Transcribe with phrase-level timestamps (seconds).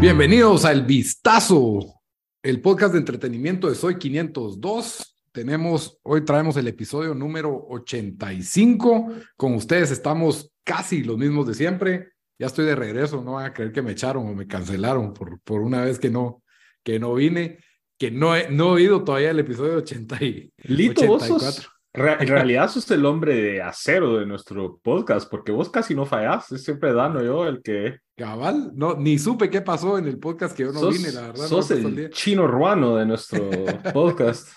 [0.00, 2.00] Bienvenidos a El Vistazo,
[2.42, 5.16] el podcast de entretenimiento de Soy 502.
[5.30, 9.12] Tenemos, hoy traemos el episodio número 85.
[9.36, 12.08] Con ustedes estamos casi los mismos de siempre.
[12.38, 15.40] Ya estoy de regreso, no van a creer que me echaron o me cancelaron por,
[15.42, 16.42] por una vez que no,
[16.82, 17.58] que no vine,
[17.98, 22.68] que no he, no he oído todavía el episodio 80 y, Lito, 84 en realidad
[22.68, 26.92] sos el hombre de acero de nuestro podcast, porque vos casi no fallás, es siempre
[26.92, 27.98] Dano yo el que...
[28.16, 31.46] Cabal, no, ni supe qué pasó en el podcast que yo no vine, la verdad.
[31.46, 33.50] Sos el chino ruano de nuestro
[33.92, 34.48] podcast.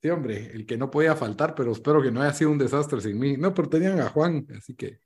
[0.00, 3.00] Sí, hombre, el que no podía faltar, pero espero que no haya sido un desastre
[3.00, 3.36] sin mí.
[3.36, 4.98] No, pero tenían a Juan, así que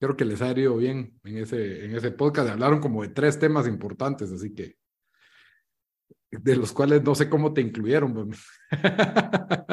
[0.00, 2.50] creo que les ha ido bien en ese, en ese podcast.
[2.50, 4.76] Hablaron como de tres temas importantes, así que
[6.32, 8.32] de los cuales no sé cómo te incluyeron.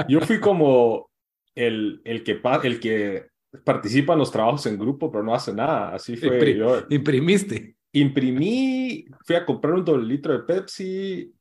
[0.07, 1.09] Yo fui como
[1.55, 3.27] el, el, que, el que
[3.63, 5.95] participa en los trabajos en grupo, pero no hace nada.
[5.95, 6.55] Así fue.
[6.55, 7.75] yo, imprimiste.
[7.91, 11.33] Imprimí, fui a comprar un doble litro de Pepsi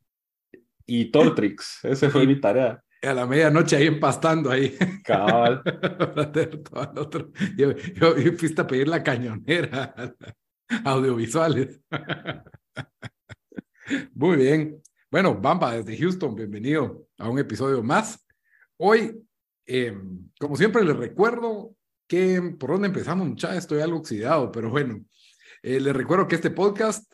[0.86, 1.84] y Tortrix.
[1.84, 2.82] Esa fue mi tarea.
[3.03, 4.75] A la medianoche ahí empastando ahí.
[5.05, 5.62] Cabal.
[7.56, 9.94] yo, yo, yo fuiste a pedir la cañonera
[10.84, 11.80] audiovisuales.
[14.14, 14.82] Muy bien.
[15.11, 18.27] Bueno, Bamba desde Houston, bienvenido a un episodio más.
[18.77, 19.19] Hoy,
[19.65, 19.97] eh,
[20.39, 21.75] como siempre, les recuerdo
[22.06, 25.03] que por dónde empezamos, muchachos, estoy algo oxidado, pero bueno,
[25.62, 27.11] eh, les recuerdo que este podcast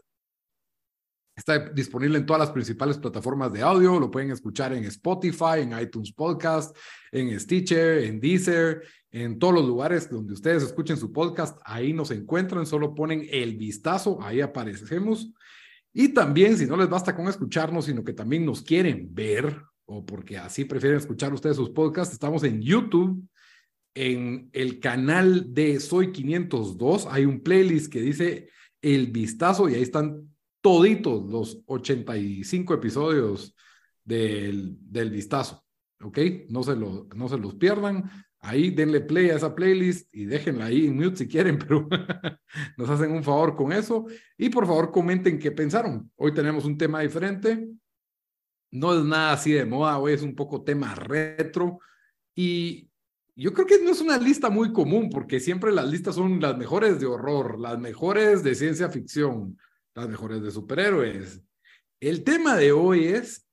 [1.36, 5.79] está disponible en todas las principales plataformas de audio, lo pueden escuchar en Spotify, en
[5.79, 6.77] iTunes Podcast,
[7.12, 12.11] en Stitcher, en Deezer, en todos los lugares donde ustedes escuchen su podcast, ahí nos
[12.11, 15.33] encuentran, solo ponen el vistazo, ahí aparecemos.
[15.97, 20.05] Y también, si no les basta con escucharnos, sino que también nos quieren ver, o
[20.05, 23.25] porque así prefieren escuchar ustedes sus podcasts, estamos en YouTube,
[23.95, 27.06] en el canal de Soy 502.
[27.06, 28.48] Hay un playlist que dice
[28.83, 33.55] El Vistazo y ahí están toditos los 85 episodios
[34.02, 35.64] del, del Vistazo.
[36.02, 36.18] ¿Ok?
[36.48, 38.11] No se, lo, no se los pierdan.
[38.46, 41.88] Ahí denle play a esa playlist y déjenla ahí en mute si quieren, pero
[42.77, 44.06] nos hacen un favor con eso.
[44.36, 46.12] Y por favor comenten qué pensaron.
[46.16, 47.66] Hoy tenemos un tema diferente.
[48.70, 51.78] No es nada así de moda, hoy es un poco tema retro.
[52.34, 52.90] Y
[53.34, 56.58] yo creo que no es una lista muy común porque siempre las listas son las
[56.58, 59.58] mejores de horror, las mejores de ciencia ficción,
[59.94, 61.40] las mejores de superhéroes.
[61.98, 63.46] El tema de hoy es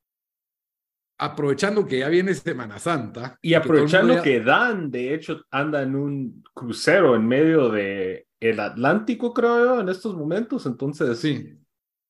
[1.22, 3.38] aprovechando que ya viene Semana Santa.
[3.44, 9.32] Y aprovechando que, Dan, de hecho, anda en un crucero en medio de el Atlántico,
[9.32, 10.66] creo yo, en estos momentos.
[10.66, 11.60] Entonces, sí.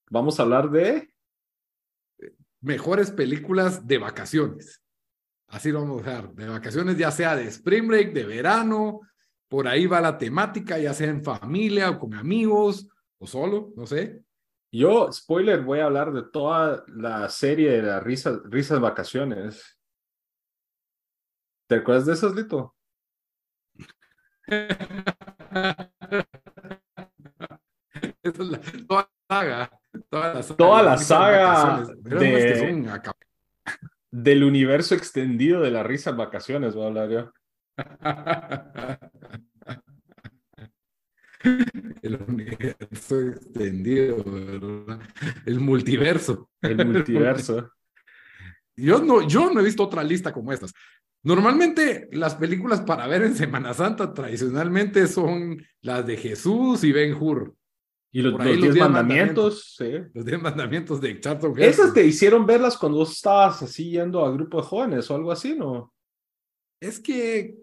[0.09, 1.13] Vamos a hablar de
[2.61, 4.81] mejores películas de vacaciones.
[5.49, 6.33] Así lo vamos a dejar.
[6.33, 9.01] De vacaciones, ya sea de spring break, de verano,
[9.49, 13.85] por ahí va la temática, ya sea en familia o con amigos o solo, no
[13.85, 14.22] sé.
[14.73, 19.77] Yo, spoiler, voy a hablar de toda la serie de las risas, risas vacaciones.
[21.67, 22.73] ¿Te acuerdas de esas, Lito?
[28.87, 29.69] toda la saga.
[30.57, 31.83] Toda la saga,
[34.09, 37.29] del universo extendido de las risas vacaciones, voy a hablar yo.
[42.02, 44.24] el universo extendido,
[45.46, 46.50] El multiverso.
[46.62, 47.72] El multiverso.
[48.75, 50.74] Yo no, yo no he visto otra lista como estas.
[51.24, 57.13] Normalmente las películas para ver en Semana Santa tradicionalmente son las de Jesús y Ben
[57.13, 57.53] Hur.
[58.13, 59.78] Y los, diez mandamientos,
[60.13, 64.31] Los diez mandamientos de Charlton Esas te hicieron verlas cuando vos estabas así yendo a
[64.31, 65.94] grupo de jóvenes o algo así, ¿no?
[66.81, 67.56] Es que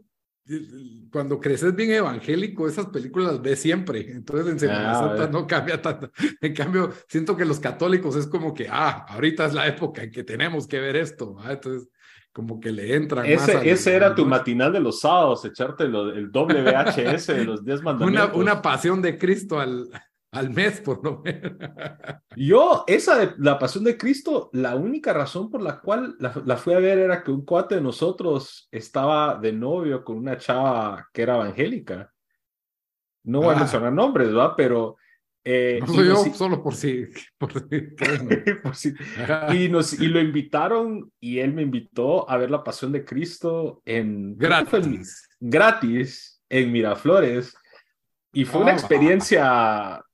[1.11, 4.11] cuando creces bien evangélico, esas películas las ves siempre.
[4.11, 6.11] Entonces en Semana ah, Santa no cambia tanto.
[6.41, 10.11] En cambio, siento que los católicos es como que, ah, ahorita es la época en
[10.11, 11.37] que tenemos que ver esto.
[11.49, 11.89] Entonces,
[12.33, 13.65] como que le entran ese, más.
[13.65, 18.31] Ese era tu matinal de los sábados, echarte el doble VHS de los 10 mandamientos.
[18.31, 19.89] Una, una pasión de Cristo al,
[20.39, 21.53] al mes, por lo menos.
[22.37, 26.75] Yo, esa de la pasión de Cristo, la única razón por la cual la, fui
[26.75, 31.23] a ver era que un cuate de nosotros estaba de novio con una chava que
[31.23, 32.13] era evangélica.
[33.25, 33.61] No voy a ah.
[33.61, 34.55] mencionar nombres, ¿va?
[34.57, 34.97] Pero.
[35.45, 37.07] Eh, no soy yo, solo por si.
[37.39, 38.93] Por si,
[39.55, 43.83] y, nos, y lo invitaron y él me invitó a ver la pasión de Cristo
[43.85, 44.37] en.
[44.37, 45.29] Gratis.
[45.41, 47.55] gratis en Miraflores.
[48.33, 48.75] Y fue una ah.
[48.75, 50.05] experiencia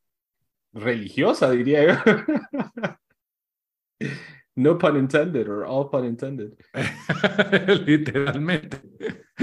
[0.75, 1.95] religiosa, diría yo.
[4.57, 6.53] no pun intended, or all pun intended.
[7.87, 8.81] Literalmente.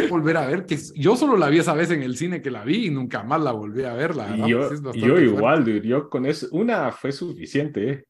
[0.10, 2.64] volver a ver, que yo solo la vi esa vez en el cine que la
[2.64, 6.26] vi y nunca más la volví a ver, la Yo, yo igual, dude, yo con
[6.26, 7.90] eso, una fue suficiente.
[7.90, 8.04] ¿eh?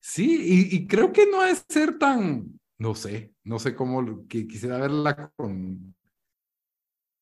[0.00, 4.46] Sí, y, y, creo que no es ser tan, no sé, no sé cómo, que
[4.46, 5.94] quisiera verla con,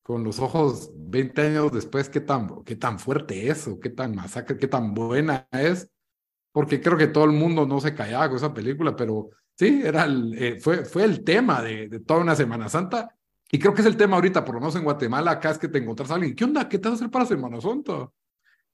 [0.03, 4.13] con los ojos 20 años después, qué tan, qué tan fuerte es o qué tan
[4.13, 5.89] masacre, qué tan buena es,
[6.51, 10.03] porque creo que todo el mundo no se callaba con esa película, pero sí, era
[10.03, 13.15] el, eh, fue, fue el tema de, de, toda una Semana Santa.
[13.49, 15.69] Y creo que es el tema ahorita, por lo menos en Guatemala, acá es que
[15.69, 16.35] te encontrás a alguien.
[16.35, 16.67] ¿Qué onda?
[16.67, 18.09] ¿Qué te vas a hacer para Semana Santa?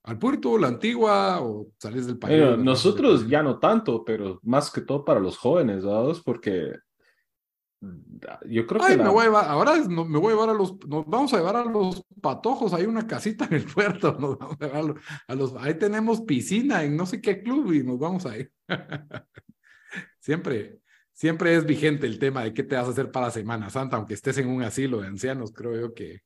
[0.02, 2.58] ¿Al puerto, la antigua o salís del país?
[2.58, 6.16] nosotros ya no tanto, pero más que todo para los jóvenes, ¿verdad?
[6.24, 6.72] Porque
[8.46, 8.96] yo creo que.
[8.96, 10.76] me voy a ahora me voy a llevar a los.
[10.86, 12.74] Nos vamos a llevar a los patojos.
[12.74, 14.16] Hay una casita en el puerto.
[14.20, 14.94] Nos vamos a, llevar
[15.26, 18.52] a los, ahí tenemos piscina en no sé qué club y nos vamos a ir.
[20.20, 20.80] siempre,
[21.12, 24.14] siempre es vigente el tema de qué te vas a hacer para Semana Santa, aunque
[24.14, 25.50] estés en un asilo de ancianos.
[25.50, 26.20] Creo yo que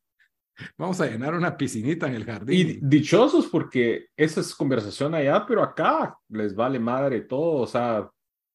[0.76, 2.68] vamos a llenar una piscinita en el jardín.
[2.68, 7.62] Y dichosos porque esa es conversación allá, pero acá les vale madre todo.
[7.62, 8.10] O sea,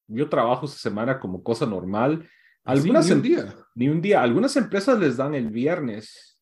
[0.07, 2.27] yo trabajo esa semana como cosa normal
[2.71, 3.55] algunas ni un día.
[3.75, 4.21] Ni un día.
[4.21, 6.39] Algunas empresas les dan el viernes.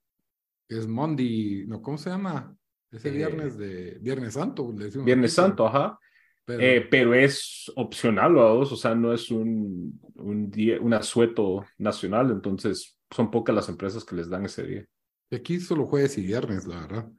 [0.68, 1.82] Es Monday, ¿no?
[1.82, 2.56] ¿Cómo se llama?
[2.92, 4.72] Ese viernes de Viernes Santo.
[4.72, 6.00] viernes Santo, ajá.
[6.46, 11.66] Pero, eh, pero es opcional, vos, o sea, no es un, un, día, un asueto
[11.78, 14.86] nacional, entonces son pocas las empresas que les dan ese día.
[15.30, 17.12] Aquí solo jueves y viernes, la verdad.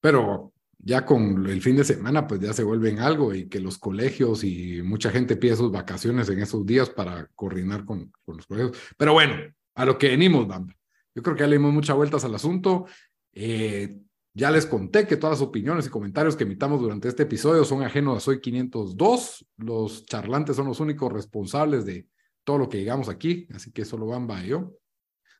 [0.00, 3.78] Pero ya con el fin de semana, pues ya se vuelven algo y que los
[3.78, 8.46] colegios y mucha gente pide sus vacaciones en esos días para coordinar con, con los
[8.46, 8.76] colegios.
[8.96, 9.34] Pero bueno,
[9.74, 10.74] a lo que venimos, Bamba.
[11.14, 12.86] Yo creo que ya le dimos muchas vueltas al asunto.
[13.32, 13.98] Eh,
[14.34, 17.82] ya les conté que todas las opiniones y comentarios que emitamos durante este episodio son
[17.82, 19.46] ajenos a Soy 502.
[19.56, 22.06] Los charlantes son los únicos responsables de
[22.44, 24.74] todo lo que digamos aquí, así que solo Bamba y yo.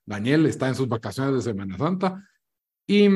[0.07, 2.27] Daniel está en sus vacaciones de Semana Santa.
[2.87, 3.09] Y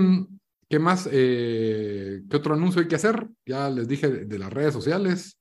[0.71, 1.09] ¿Qué más?
[1.11, 3.29] Eh, ¿Qué otro anuncio hay que hacer?
[3.45, 5.37] Ya les dije de, las redes sociales.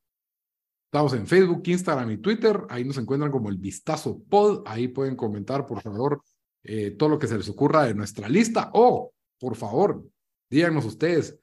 [0.85, 2.65] Estamos en Facebook, Instagram y Twitter.
[2.67, 4.63] Ahí nos encuentran como el Vistazo Pod.
[4.65, 6.23] Ahí pueden comentar, por favor,
[6.63, 8.71] eh, todo lo que se les ocurra de nuestra lista.
[8.73, 10.03] O, por favor,
[10.49, 11.37] díganos ustedes,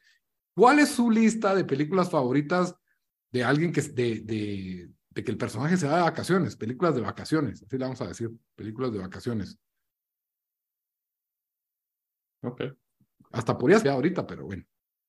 [0.57, 2.75] ¿cuál es su lista de películas favoritas
[3.31, 6.57] de alguien que de, que el personaje se va de vacaciones?
[6.57, 9.57] Películas de vacaciones, así le vamos a decir, películas de vacaciones.
[12.43, 12.63] Ok.
[13.37, 14.65] Hasta podría ser ahorita, pero bueno.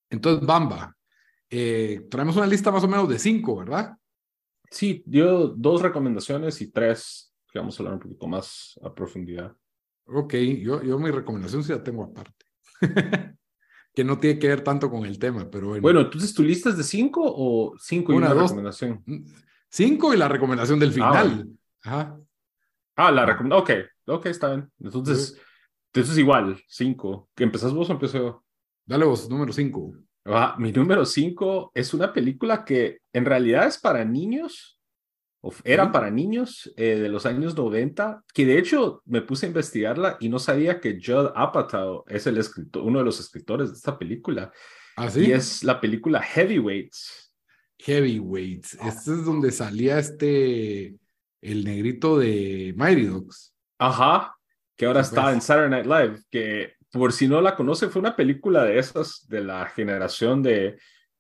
[0.09, 0.95] Entonces, Bamba,
[1.49, 3.95] eh, traemos una lista más o menos de cinco, ¿verdad?
[4.69, 9.55] Sí, dio dos recomendaciones y tres que vamos a hablar un poquito más a profundidad.
[10.05, 12.45] Ok, yo, yo mi recomendación sí la tengo aparte.
[13.93, 15.81] que no tiene que ver tanto con el tema, pero bueno.
[15.81, 19.01] Bueno, entonces tu lista es de cinco o cinco y una, recomendación.
[19.05, 19.25] Mm,
[19.69, 21.49] cinco y la recomendación del ah, final.
[21.83, 22.19] Ajá.
[22.95, 23.87] Ah, la recomendación.
[24.05, 24.71] Ok, ok, está bien.
[24.79, 25.41] Entonces, eso
[25.93, 27.29] es igual, cinco.
[27.35, 28.45] ¿Que empezás vos o empiezo yo?
[28.85, 29.93] Dale vos, número cinco.
[30.25, 34.79] Ah, mi número cinco es una película que en realidad es para niños,
[35.41, 39.49] o era para niños eh, de los años 90, que de hecho me puse a
[39.49, 43.75] investigarla y no sabía que Judd Apatow es el escritor, uno de los escritores de
[43.75, 44.51] esta película.
[44.97, 45.27] ¿Ah, sí?
[45.27, 47.33] Y es la película Heavyweights.
[47.79, 48.73] Heavyweights.
[48.73, 50.95] Este es donde salía este,
[51.41, 53.53] el negrito de Mighty Dogs.
[53.77, 54.36] Ajá,
[54.77, 55.33] que ahora está pues.
[55.33, 59.27] en Saturday Night Live, que por si no la conoce, fue una película de esas,
[59.27, 60.77] de la generación de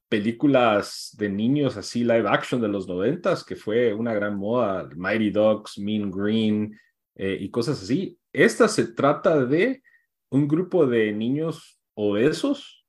[0.09, 5.31] películas de niños así live action de los noventas, que fue una gran moda, Mighty
[5.31, 6.79] Dogs, Mean Green
[7.15, 8.17] eh, y cosas así.
[8.31, 9.83] Esta se trata de
[10.29, 12.85] un grupo de niños obesos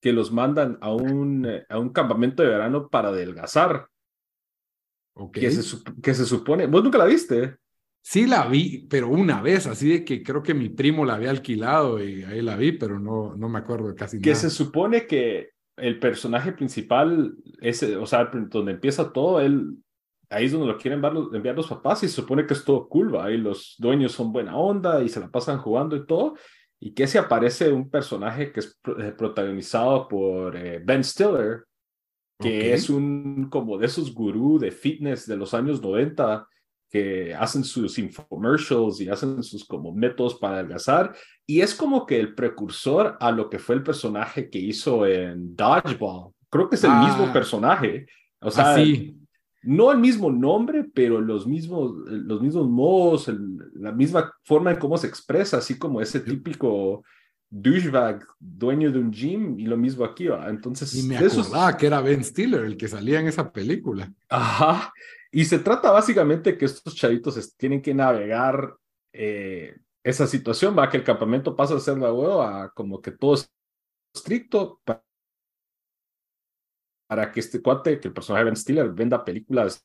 [0.00, 3.88] que los mandan a un, a un campamento de verano para adelgazar.
[5.16, 5.42] Okay.
[5.42, 7.56] Que, se, que se supone, vos nunca la viste.
[8.06, 11.30] Sí la vi, pero una vez, así de que creo que mi primo la había
[11.30, 14.24] alquilado y ahí la vi, pero no, no me acuerdo casi nada.
[14.24, 19.78] Que se supone que el personaje principal, es, o sea, donde empieza todo, él,
[20.28, 23.16] ahí es donde lo quieren enviar los papás y se supone que es todo cool,
[23.16, 26.34] ahí los dueños son buena onda y se la pasan jugando y todo,
[26.78, 31.64] y que se aparece un personaje que es eh, protagonizado por eh, Ben Stiller,
[32.38, 36.46] que es un como de esos gurú de fitness de los años 90
[36.94, 41.12] que hacen sus infomercials y hacen sus como métodos para adelgazar.
[41.44, 45.56] Y es como que el precursor a lo que fue el personaje que hizo en
[45.56, 46.30] Dodgeball.
[46.48, 47.32] Creo que es el mismo ah.
[47.32, 48.06] personaje.
[48.40, 48.76] O sea,
[49.64, 53.28] no el mismo nombre, pero los mismos, los mismos modos,
[53.74, 57.02] la misma forma en cómo se expresa, así como ese típico
[57.50, 60.28] douchebag, dueño de un gym, y lo mismo aquí.
[60.46, 64.12] Entonces, y me acordaba que era Ben Stiller el que salía en esa película.
[64.28, 64.92] Ajá.
[65.36, 68.76] Y se trata básicamente que estos chavitos tienen que navegar
[69.12, 73.10] eh, esa situación, va que el campamento pasa a ser la huevo a como que
[73.10, 73.52] todo es
[74.14, 74.80] estricto
[77.08, 79.84] para que este cuate, que el personaje de Ben Stiller venda películas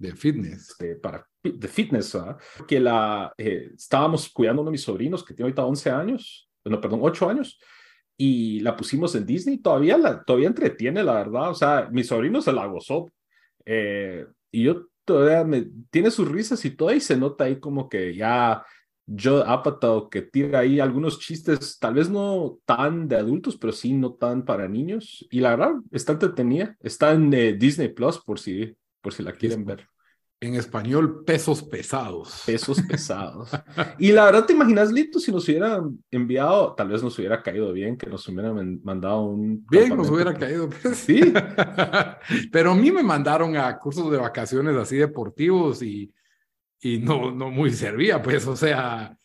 [0.00, 0.76] de fitness.
[0.76, 2.18] De, para, de fitness,
[2.66, 6.50] que la, eh, estábamos cuidando a uno de mis sobrinos que tiene ahorita 11 años,
[6.64, 7.60] no, perdón, 8 años,
[8.16, 12.42] y la pusimos en Disney, todavía, la, todavía entretiene, la verdad, o sea, mi sobrino
[12.42, 13.12] se la gozó,
[13.64, 17.88] eh, y yo todavía me, tiene sus risas y todo, y se nota ahí como
[17.88, 18.64] que ya
[19.06, 23.92] Joe Apatow que tira ahí algunos chistes, tal vez no tan de adultos, pero sí
[23.92, 25.26] no tan para niños.
[25.30, 26.76] Y la verdad, está entretenida.
[26.80, 29.88] Está en eh, Disney Plus por si, por si la quieren ver.
[30.40, 32.44] En español, pesos pesados.
[32.46, 33.50] Pesos pesados.
[33.98, 37.72] y la verdad, ¿te imaginas, Lito, si nos hubieran enviado, tal vez nos hubiera caído
[37.72, 39.66] bien, que nos hubieran mandado un...
[39.70, 40.70] Bien, nos hubiera caído.
[40.70, 40.96] Pues.
[40.96, 41.20] Sí.
[42.52, 46.12] Pero a mí me mandaron a cursos de vacaciones así deportivos y
[46.82, 49.16] y no, no muy servía, pues, o sea,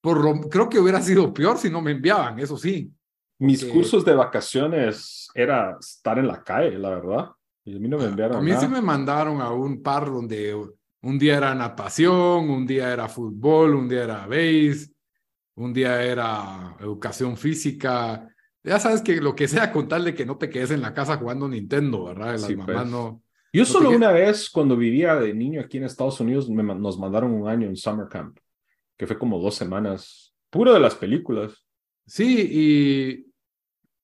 [0.00, 2.92] por creo que hubiera sido peor si no me enviaban, eso sí.
[3.38, 7.30] Mis cursos de vacaciones era estar en la calle, la verdad.
[7.64, 8.38] Y a mí no me enviaron.
[8.38, 10.54] A mí sí me mandaron a un par donde
[11.02, 14.88] un día era natación, un día era fútbol, un día era base,
[15.56, 18.28] un día era educación física.
[18.64, 20.94] Ya sabes que lo que sea con tal de que no te quedes en la
[20.94, 22.32] casa jugando Nintendo, ¿verdad?
[22.32, 22.86] Las mamás pues.
[22.86, 23.22] no,
[23.54, 27.48] yo solo una vez, cuando vivía de niño aquí en Estados Unidos, nos mandaron un
[27.48, 28.38] año en Summer Camp,
[28.96, 31.66] que fue como dos semanas, puro de las películas.
[32.06, 33.31] Sí, y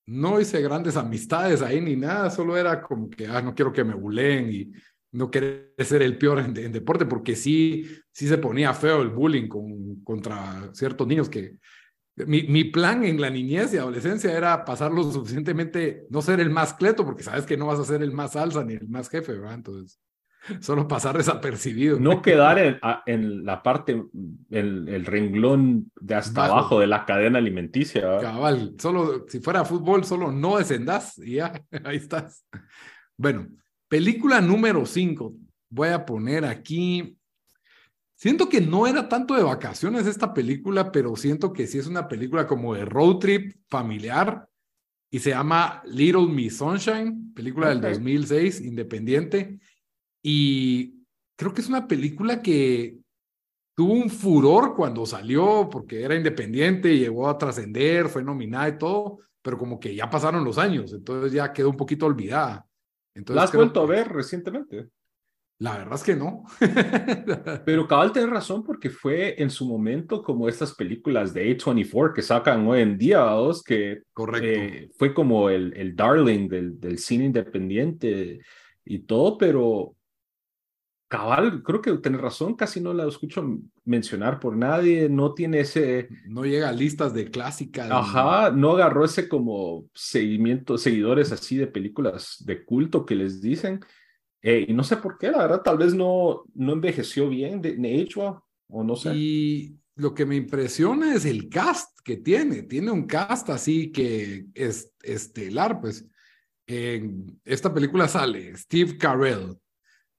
[0.09, 3.83] no hice grandes amistades ahí ni nada, solo era como que, ah, no quiero que
[3.83, 4.71] me buleen y
[5.11, 9.47] no querer ser el peor en, deporte, porque sí, sí se ponía feo el bullying
[9.47, 11.57] con, contra ciertos niños que
[12.15, 16.73] mi, mi, plan en la niñez y adolescencia era pasarlo suficientemente, no ser el más
[16.73, 19.33] cleto, porque sabes que no vas a ser el más alza ni el más jefe,
[19.33, 19.53] ¿verdad?
[19.53, 19.99] Entonces,
[20.61, 21.99] solo pasar desapercibido.
[21.99, 24.03] No quedar en, en la parte,
[24.49, 28.01] el, el, renglón de hasta abajo de la cadena alimenticia.
[28.01, 28.21] ¿verdad?
[28.21, 31.53] Cabal, solo, si fuera fútbol, solo no descendas y ya,
[31.83, 32.45] ahí estás.
[33.17, 33.47] Bueno,
[33.87, 35.33] película número 5.
[35.69, 37.15] Voy a poner aquí
[38.19, 42.09] Siento que no era tanto de vacaciones esta película, pero siento que sí es una
[42.09, 44.45] película como de road trip familiar
[45.09, 49.57] y se llama Little Miss Sunshine, película del 2006, independiente.
[50.21, 52.97] Y creo que es una película que
[53.75, 59.19] tuvo un furor cuando salió porque era independiente, llegó a trascender, fue nominada y todo,
[59.41, 62.65] pero como que ya pasaron los años, entonces ya quedó un poquito olvidada.
[63.15, 64.89] Entonces, ¿La has vuelto a ver recientemente?
[65.59, 66.45] La verdad es que no.
[67.65, 72.21] Pero Cabal tiene razón porque fue en su momento como estas películas de A24 que
[72.21, 74.47] sacan hoy en día, dos que Correcto.
[74.47, 78.39] Eh, fue como el, el darling del, del cine independiente
[78.85, 79.95] y todo, pero
[81.09, 83.43] Cabal, creo que tiene razón, casi no la escucho
[83.83, 86.07] mencionar por nadie, no tiene ese...
[86.27, 87.89] No llega a listas de clásicas.
[87.89, 93.79] Ajá, no agarró ese como seguimiento, seguidores así de películas de culto que les dicen.
[94.43, 97.75] Eh, y no sé por qué, la verdad, tal vez no, no envejeció bien de,
[97.75, 98.07] de
[98.67, 99.11] o no sé.
[99.15, 102.61] Y lo que me impresiona es el cast que tiene.
[102.61, 106.05] Tiene un cast así que es estelar, pues.
[106.67, 109.57] En esta película sale Steve Carell,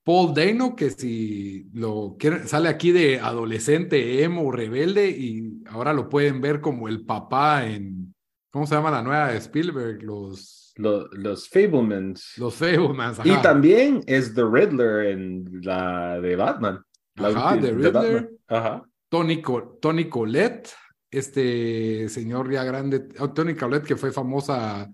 [0.04, 6.09] Paul Dano, que si lo quieren, sale aquí de adolescente emo rebelde y ahora lo
[6.09, 8.14] pueden ver como el papá en,
[8.50, 10.02] ¿cómo se llama la nueva de Spielberg?
[10.02, 12.35] Los los Fablemans.
[12.38, 13.21] Los Fablemans.
[13.25, 16.83] Y también es The Riddler en la de Batman.
[17.16, 18.30] ajá, The Riddler.
[18.49, 18.83] Ajá.
[19.09, 19.42] Tony,
[19.80, 20.71] Tony Colette,
[21.11, 24.88] este señor ya grande, oh, Tony Colette que fue famosa,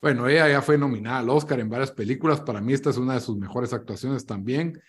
[0.00, 3.14] bueno, ella ya fue nominada al Oscar en varias películas, para mí esta es una
[3.14, 4.80] de sus mejores actuaciones también.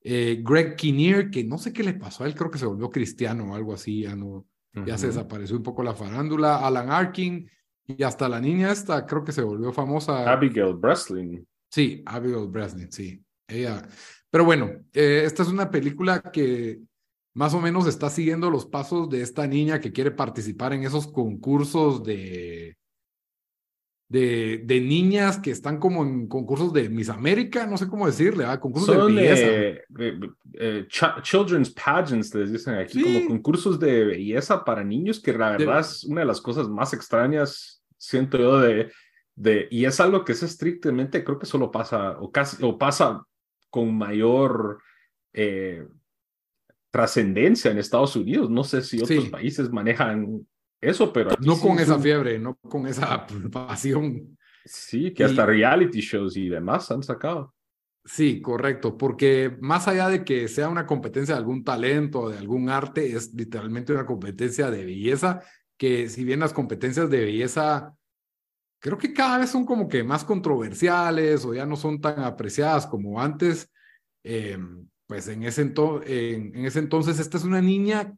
[0.00, 2.90] Eh, Greg Kinnear, que no sé qué le pasó a él, creo que se volvió
[2.90, 4.46] cristiano o algo así, ya no,
[4.86, 6.66] ya se desapareció un poco la farándula.
[6.66, 7.48] Alan Arkin,
[7.86, 10.30] y hasta la niña esta creo que se volvió famosa.
[10.30, 11.46] Abigail Breslin.
[11.70, 13.22] Sí, Abigail Breslin, sí.
[13.46, 13.86] Ella.
[14.30, 16.80] Pero bueno, eh, esta es una película que
[17.34, 21.06] más o menos está siguiendo los pasos de esta niña que quiere participar en esos
[21.06, 22.77] concursos de,
[24.08, 28.44] de, de niñas que están como en concursos de Miss América, no sé cómo decirle,
[28.46, 28.58] ¿ah?
[28.58, 29.82] concursos de belleza.
[30.54, 30.86] Eh,
[31.22, 36.04] children's pageants, les dicen aquí, como concursos de belleza para niños, que la verdad es
[36.04, 38.92] una de las cosas más extrañas siento yo de,
[39.34, 43.24] de, y es algo que es estrictamente, creo que solo pasa, o casi, o pasa
[43.68, 44.80] con mayor
[45.34, 45.86] eh,
[46.90, 48.48] trascendencia en Estados Unidos.
[48.48, 50.46] No sé si otros países manejan
[50.80, 51.30] eso, pero...
[51.40, 54.38] No con esa fiebre, no con esa pasión.
[54.64, 57.54] Sí, que hasta reality shows y demás han sacado.
[58.04, 62.38] Sí, correcto, porque más allá de que sea una competencia de algún talento o de
[62.38, 65.42] algún arte, es literalmente una competencia de belleza,
[65.76, 67.94] que si bien las competencias de belleza
[68.80, 72.86] creo que cada vez son como que más controversiales o ya no son tan apreciadas
[72.86, 73.70] como antes,
[74.24, 74.58] eh,
[75.06, 78.14] pues en ese, en, ese entonces esta es una niña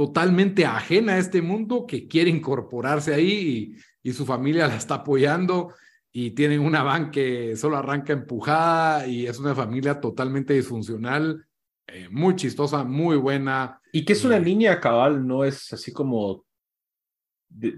[0.00, 4.94] totalmente ajena a este mundo que quiere incorporarse ahí y, y su familia la está
[4.94, 5.74] apoyando
[6.10, 11.44] y tienen una van que solo arranca empujada y es una familia totalmente disfuncional,
[11.86, 13.78] eh, muy chistosa, muy buena.
[13.92, 16.46] Y que es una niña cabal, no es así como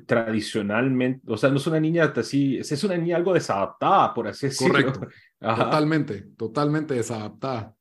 [0.07, 4.47] tradicionalmente, o sea, no es una niña así, es una niña algo desadaptada, por así
[4.47, 4.75] decirlo.
[4.75, 5.09] Correcto,
[5.41, 7.75] totalmente, totalmente desadaptada.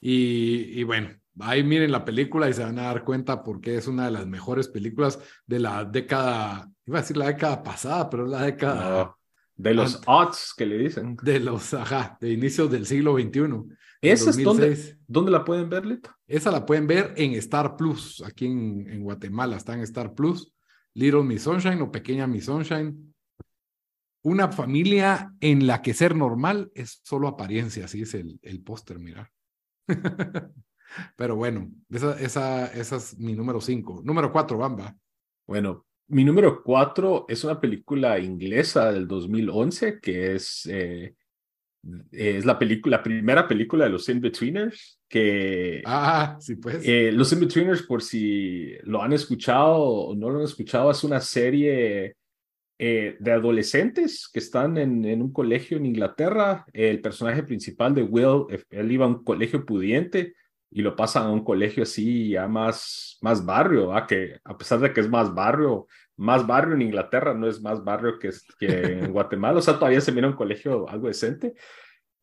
[0.00, 3.86] Y, y bueno, ahí miren la película y se van a dar cuenta porque es
[3.86, 8.26] una de las mejores películas de la década, iba a decir la década pasada, pero
[8.26, 9.14] la década...
[9.56, 11.16] De los odds que le dicen.
[11.20, 13.76] De los, ajá, de inicios del siglo XXI.
[14.00, 16.10] ¿Esa es donde, dónde la pueden ver, Lito?
[16.28, 20.52] Esa la pueden ver en Star Plus, aquí en, en, Guatemala, está en Star Plus.
[20.94, 23.14] Little Miss Sunshine o Pequeña Miss Sunshine.
[24.22, 29.00] Una familia en la que ser normal es solo apariencia, así es el, el póster,
[29.00, 29.32] mira.
[31.16, 34.00] Pero bueno, esa, esa, esa es mi número cinco.
[34.04, 34.96] Número cuatro, Bamba.
[35.46, 41.14] Bueno, mi número cuatro es una película inglesa del 2011 que es, eh,
[42.10, 45.00] es la, película, la primera película de los In-Betweeners.
[45.08, 46.80] Que, ah, sí, pues.
[46.86, 51.20] Eh, los In-Betweeners, por si lo han escuchado o no lo han escuchado, es una
[51.20, 52.16] serie
[52.78, 56.64] eh, de adolescentes que están en, en, un colegio en Inglaterra.
[56.72, 60.34] El personaje principal de Will, él iba a un colegio pudiente
[60.70, 64.92] y lo pasan a un colegio así ya más, más barrio, que a pesar de
[64.92, 68.66] que es más barrio, más barrio en Inglaterra, no es más barrio que, que
[69.04, 71.54] en Guatemala, o sea, todavía se mira un colegio algo decente.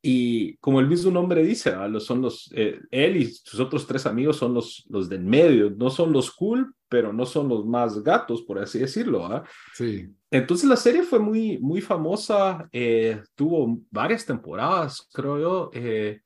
[0.07, 4.37] Y como el mismo nombre dice, son los, eh, él y sus otros tres amigos
[4.37, 8.43] son los, los del medio, no son los cool, pero no son los más gatos,
[8.43, 9.43] por así decirlo.
[9.73, 10.07] Sí.
[10.29, 15.71] Entonces la serie fue muy, muy famosa, eh, tuvo varias temporadas, creo yo.
[15.73, 16.21] Eh,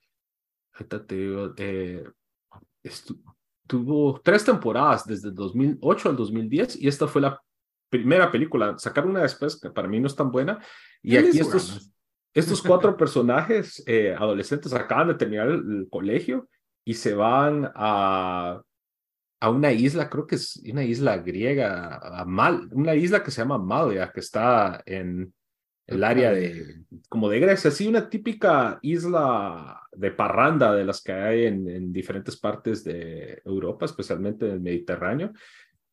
[1.58, 2.04] eh,
[3.68, 7.42] tuvo tres temporadas desde el 2008 al 2010 y esta fue la
[7.89, 8.78] primera película.
[8.78, 10.60] Sacar una después que para mí no es tan buena.
[11.02, 11.92] Y aquí estos,
[12.34, 16.50] estos cuatro personajes eh, adolescentes acaban de terminar el, colegio
[16.86, 18.62] y se van a,
[19.39, 23.42] a una isla, creo que es una isla griega, a Mal, una isla que se
[23.42, 25.34] llama Malia, que está en,
[25.89, 31.12] el área de, como de Grecia, sí, una típica isla de parranda de las que
[31.12, 35.32] hay en, diferentes partes de Europa, especialmente en el Mediterráneo.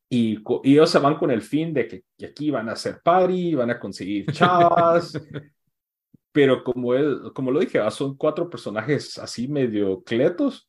[0.09, 3.55] Y, y, ellos se van con el fin de que, aquí van a hacer party,
[3.55, 5.19] van a conseguir chavas.
[6.31, 10.69] pero como, él, como lo dije, son cuatro personajes así medio cletos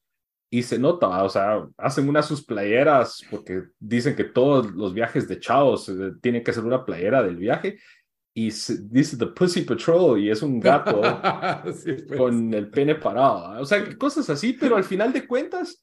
[0.49, 5.27] y se nota, o sea, hacen unas sus playeras porque dicen que todos los viajes
[5.27, 7.77] de chavos eh, tienen que ser una playera del viaje
[8.37, 11.01] y dice The Pussy Patrol y es un gato
[11.63, 12.05] pues.
[12.15, 13.59] con el pene parado.
[13.59, 15.81] O sea, cosas así, pero al final de cuentas...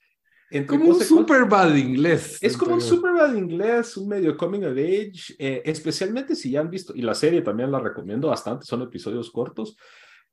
[0.68, 2.38] como un super bad inglés.
[2.40, 6.60] Es como un super bad inglés, un medio coming of age, eh, especialmente si ya
[6.60, 9.76] han visto, y la serie también la recomiendo bastante, son episodios cortos,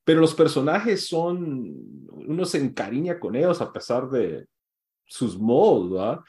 [0.04, 1.74] pero los personajes son,
[2.08, 4.46] uno se encariña con ellos a pesar de
[5.08, 6.20] sus modos, ¿verdad?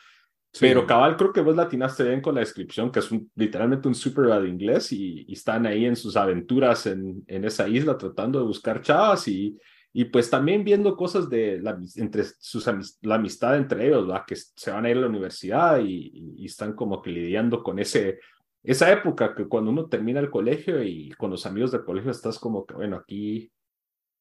[0.60, 4.26] Pero cabal, creo que vos latinaste bien con la descripción, que es literalmente un super
[4.26, 8.82] bad inglés y, están ahí en sus aventuras en, en, esa isla tratando de buscar
[8.82, 9.58] chavas y,
[9.94, 12.66] y pues también viendo cosas de la, entre sus,
[13.00, 14.24] la amistad entre ellos, ¿verdad?
[14.26, 17.78] que se van a ir a la universidad y, y, están como que lidiando con
[17.78, 18.20] ese,
[18.62, 22.38] esa época que cuando uno termina el colegio y con los amigos del colegio estás
[22.38, 23.50] como que, bueno, aquí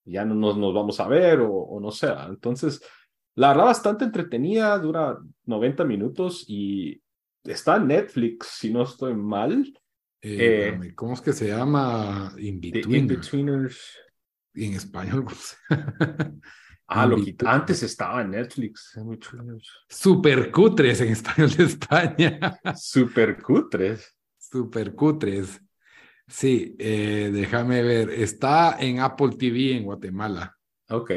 [0.06, 2.08] ya no nos, nos vamos a ver o, o no sé.
[2.28, 2.82] Entonces,
[3.36, 7.02] la verdad, bastante entretenida, dura 90 minutos y
[7.44, 9.74] está en Netflix, si no estoy mal.
[10.22, 12.34] Eh, eh, ¿Cómo es que se llama?
[12.38, 13.98] In-Betweeners.
[14.54, 15.26] En español.
[16.88, 18.98] ah, lo que antes estaba en Netflix.
[19.88, 22.60] Super cutres en español de España.
[22.76, 24.16] Super cutres.
[24.38, 25.62] Super cutres.
[26.28, 28.10] Sí, eh, déjame ver.
[28.10, 30.56] Está en Apple TV en Guatemala.
[30.90, 31.12] Ok.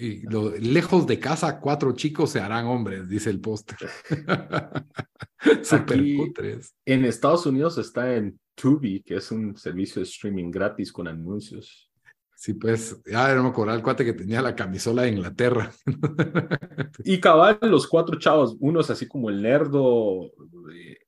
[0.00, 3.76] Y lo, lejos de casa, cuatro chicos se harán hombres, dice el póster.
[5.62, 6.00] Super
[6.86, 11.90] En Estados Unidos está en Tubi, que es un servicio de streaming gratis con anuncios.
[12.34, 15.70] Sí, pues, ya no me acuerdo el cuate que tenía la camisola de Inglaterra.
[17.04, 20.30] y cabal, los cuatro chavos, uno es así como el nerdo,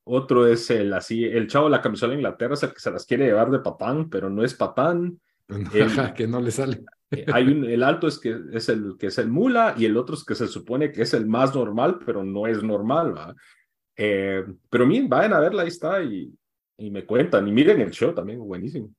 [0.04, 2.90] otro es el así, el chavo de la camisola de Inglaterra es el que se
[2.90, 5.18] las quiere llevar de patán, pero no es patán.
[6.14, 6.84] que no le sale Eh,
[7.32, 10.14] hay un, el alto es que es el que es el mula y el otro
[10.14, 13.34] es que se supone que es el más normal, pero no es normal, ¿va?
[13.96, 16.32] Eh, pero miren, vayan a verla, ahí está, y,
[16.78, 18.92] y me cuentan, y miren el show también, buenísimo.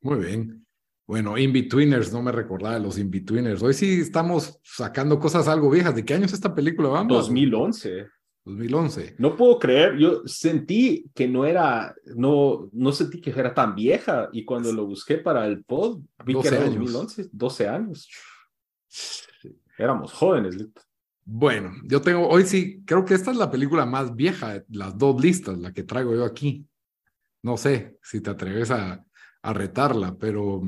[0.00, 0.64] Muy bien.
[1.06, 3.62] Bueno, In-Betweeners, no me recordaba los In-Betweeners.
[3.62, 5.94] Hoy sí estamos sacando cosas algo viejas.
[5.94, 6.90] ¿De qué año es esta película?
[6.90, 7.16] Vamos.
[7.16, 8.06] 2011.
[8.44, 9.16] 2011.
[9.18, 14.28] No puedo creer, yo sentí que no era, no, no sentí que era tan vieja
[14.32, 18.08] y cuando lo busqué para el pod, vi que era 2011, 12 años.
[19.76, 20.56] Éramos jóvenes.
[21.24, 24.96] Bueno, yo tengo, hoy sí, creo que esta es la película más vieja de las
[24.96, 26.66] dos listas, la que traigo yo aquí.
[27.42, 29.04] No sé si te atreves a,
[29.42, 30.62] a retarla, pero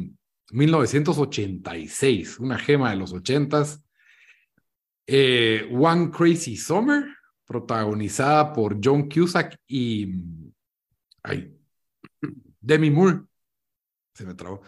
[0.53, 3.83] 1986, una gema de los ochentas.
[5.07, 7.05] Eh, One Crazy Summer,
[7.51, 10.23] protagonizada por John Cusack y
[11.25, 11.53] ay,
[12.61, 13.23] Demi Moore.
[14.15, 14.63] Se me trabó.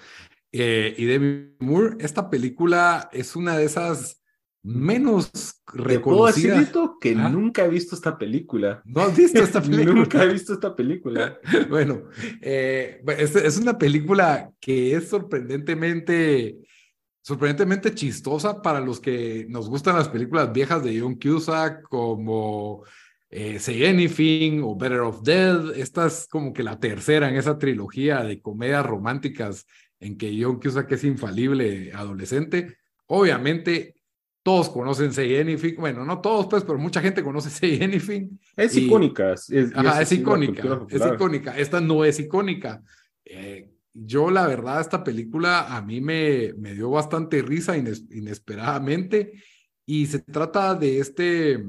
[0.51, 4.21] Eh, y Demi Moore, esta película es una de esas
[4.65, 6.71] menos reconocidas.
[6.71, 8.83] Puedo que nunca he visto esta película.
[8.85, 9.95] ¿No has visto esta película?
[9.95, 11.39] nunca he visto esta película.
[11.71, 12.09] bueno,
[12.41, 16.59] eh, es, una película que es sorprendentemente,
[17.23, 22.85] sorprendentemente chistosa para los que nos gustan las películas viejas de John Cusack, como
[23.31, 25.77] eh, Say Anything o Better of Dead.
[25.77, 29.67] Esta es como que la tercera en esa trilogía de comedias románticas
[30.01, 32.77] en que John Cusack es infalible adolescente.
[33.07, 33.95] Obviamente,
[34.43, 38.39] todos conocen Say Anything, bueno, no todos pues, pero mucha gente conoce Say Anything.
[38.57, 39.33] Es icónica.
[39.33, 41.57] Es, es icónica, es icónica.
[41.57, 42.83] Esta no es icónica.
[43.25, 49.43] Eh, yo la verdad, esta película a mí me, me dio bastante risa inesperadamente
[49.87, 51.65] y se trata de este,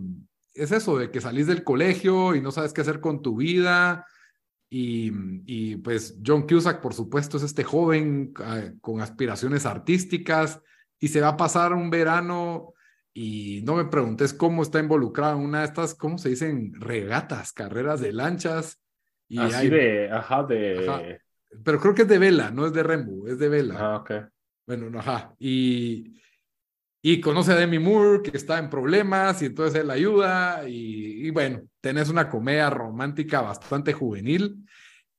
[0.53, 4.05] es eso, de que salís del colegio y no sabes qué hacer con tu vida.
[4.69, 5.11] Y,
[5.45, 10.61] y pues John Cusack, por supuesto, es este joven ah, con aspiraciones artísticas
[10.99, 12.73] y se va a pasar un verano
[13.13, 16.73] y no me preguntes cómo está involucrado en una de estas, ¿cómo se dicen?
[16.79, 18.81] Regatas, carreras de lanchas.
[19.27, 21.19] Y Así de, ajá, de...
[21.63, 23.75] Pero creo que es de vela, no es de remo, es de vela.
[23.77, 24.11] Ah, ok.
[24.65, 25.35] Bueno, ajá.
[25.39, 26.21] Y,
[27.01, 30.67] y conoce a Demi Moore, que está en problemas, y entonces él ayuda.
[30.67, 34.65] Y, y bueno, tenés una comedia romántica bastante juvenil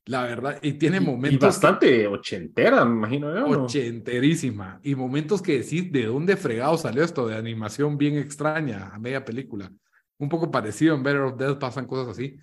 [0.07, 1.41] la verdad, y tiene momentos.
[1.41, 3.63] Y bastante ochentera, me imagino yo.
[3.63, 4.79] Ochenterísima.
[4.83, 7.27] Y momentos que decís, ¿de dónde fregado salió esto?
[7.27, 9.71] De animación bien extraña a media película.
[10.17, 12.37] Un poco parecido en Better of Death pasan cosas así.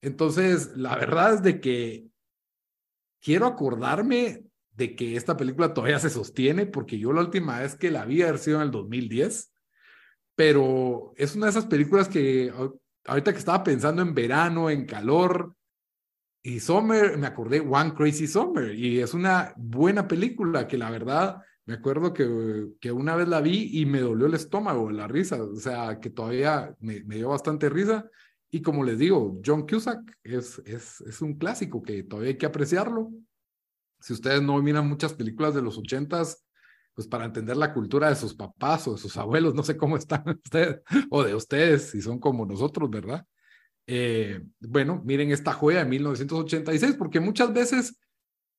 [0.00, 2.06] Entonces, la verdad es de que
[3.20, 7.90] quiero acordarme de que esta película todavía se sostiene, porque yo la última vez que
[7.90, 9.52] la vi haber sido en el 2010,
[10.36, 12.52] pero es una de esas películas que
[13.04, 15.54] ahorita que estaba pensando en verano, en calor,
[16.42, 21.42] y Summer, me acordé One Crazy Summer, y es una buena película que la verdad
[21.68, 25.42] me acuerdo que, que una vez la vi y me dolió el estómago, la risa,
[25.42, 28.08] o sea, que todavía me, me dio bastante risa.
[28.50, 32.46] Y como les digo, John Cusack es, es, es un clásico que todavía hay que
[32.46, 33.10] apreciarlo.
[34.00, 36.44] Si ustedes no miran muchas películas de los ochentas,
[36.94, 39.96] pues para entender la cultura de sus papás o de sus abuelos, no sé cómo
[39.96, 40.80] están ustedes,
[41.10, 43.24] o de ustedes, si son como nosotros, ¿verdad?
[43.86, 48.00] Eh, bueno, miren esta joya de 1986, porque muchas veces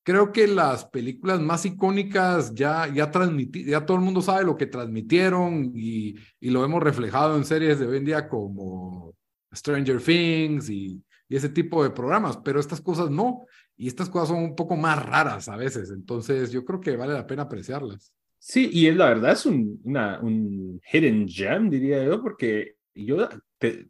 [0.03, 4.65] creo que las películas más icónicas ya, ya ya todo el mundo sabe lo que
[4.65, 9.13] transmitieron y, y, lo hemos reflejado en series de hoy en día como
[9.53, 13.45] Stranger Things y, y ese tipo de programas, pero estas cosas no,
[13.77, 17.13] y estas cosas son un poco más raras a veces, entonces yo creo que vale
[17.13, 18.13] la pena apreciarlas.
[18.37, 23.27] Sí, y es la verdad es un, una, un hidden gem, diría yo, porque yo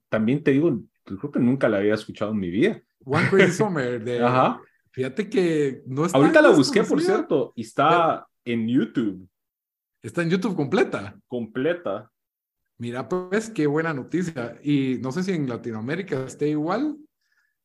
[0.09, 2.81] también te digo, creo que nunca la había escuchado en mi vida.
[3.05, 4.03] One Crazy Summer.
[4.03, 4.59] De, Ajá.
[4.91, 6.17] Fíjate que no está.
[6.17, 9.27] Ahorita la busqué, por cierto, y está en YouTube.
[10.01, 11.15] Está en YouTube completa.
[11.27, 12.11] Completa.
[12.79, 14.57] Mira, pues, qué buena noticia.
[14.63, 16.97] Y no sé si en Latinoamérica esté igual.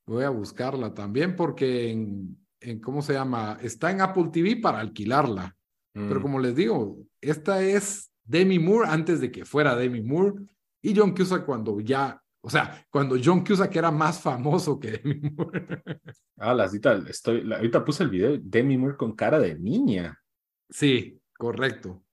[0.07, 3.59] Voy a buscarla también porque en, en ¿cómo se llama?
[3.63, 5.57] Está en Apple TV para alquilarla.
[5.93, 6.23] Pero mm.
[6.23, 10.45] como les digo, esta es Demi Moore antes de que fuera Demi Moore
[10.83, 15.31] y John Cusack cuando ya o sea, cuando John Cusack era más famoso que Demi
[15.31, 15.83] Moore.
[16.37, 20.21] Ah, la cita, estoy, ahorita puse el video de Demi Moore con cara de niña.
[20.69, 22.04] Sí, correcto.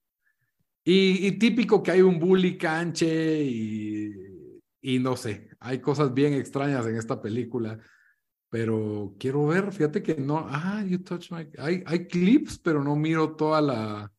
[0.84, 4.12] Y, típico que hay un bully canche y,
[4.82, 7.80] y no sé, hay cosas bien extrañas en esta película,
[8.50, 12.96] pero quiero ver, fíjate que no, ah, you touch my, hay, hay clips, pero no
[12.96, 14.12] miro toda la,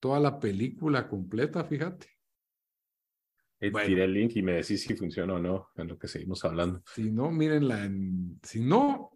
[0.00, 2.08] toda la película completa, fíjate.
[3.58, 6.44] Eh, tiré el link y me decís si funciona o no, en lo que seguimos
[6.44, 6.82] hablando.
[6.94, 8.38] Si no, mírenla en.
[8.42, 9.15] Si no,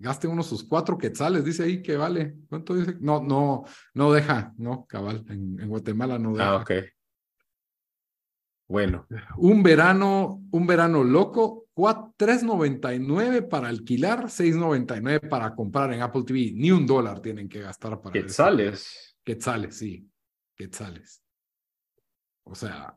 [0.00, 2.34] gaste uno sus cuatro quetzales, dice ahí que vale.
[2.48, 2.96] ¿Cuánto dice?
[3.00, 6.50] No, no, no deja, no, cabal, en, en Guatemala no deja.
[6.50, 6.70] Ah, ok.
[8.68, 9.06] Bueno,
[9.38, 16.52] Un verano, un verano loco, cua- 3.99 para alquilar, 6.99 para comprar en Apple TV.
[16.54, 19.16] Ni un dólar tienen que gastar para quetzales.
[19.24, 20.08] Quetzales, sí,
[20.54, 21.20] quetzales.
[22.44, 22.96] O sea,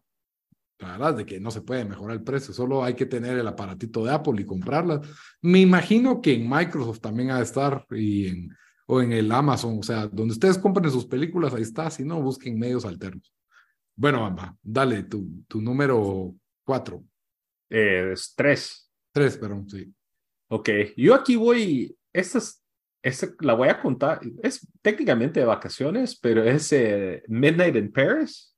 [0.83, 3.47] la verdad de que no se puede mejorar el precio, solo hay que tener el
[3.47, 5.01] aparatito de Apple y comprarlas.
[5.41, 8.49] Me imagino que en Microsoft también ha de estar y en,
[8.87, 12.21] o en el Amazon, o sea, donde ustedes compren sus películas, ahí está, si no,
[12.21, 13.33] busquen medios alternos.
[13.95, 17.03] Bueno, Bamba, dale tu, tu número cuatro,
[17.69, 18.89] Eh, es tres.
[19.11, 19.91] tres, perdón, sí.
[20.49, 22.63] Ok, yo aquí voy, esta, es-
[23.01, 28.52] esta la voy a contar, es técnicamente de vacaciones, pero es eh, Midnight in Paris.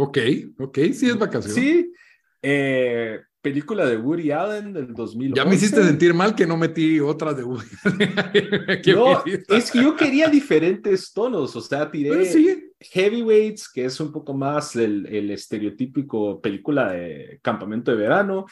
[0.00, 0.18] Ok,
[0.58, 1.54] ok, sí es vacación.
[1.54, 1.92] Sí,
[2.40, 5.36] eh, película de Woody Allen del 2011.
[5.36, 8.82] Ya me hiciste sentir mal que no metí otras de Woody Allen.
[8.94, 9.24] No,
[9.56, 14.34] es que yo quería diferentes tonos, o sea, tiré sí, Heavyweights, que es un poco
[14.34, 18.46] más el, el estereotípico película de campamento de verano.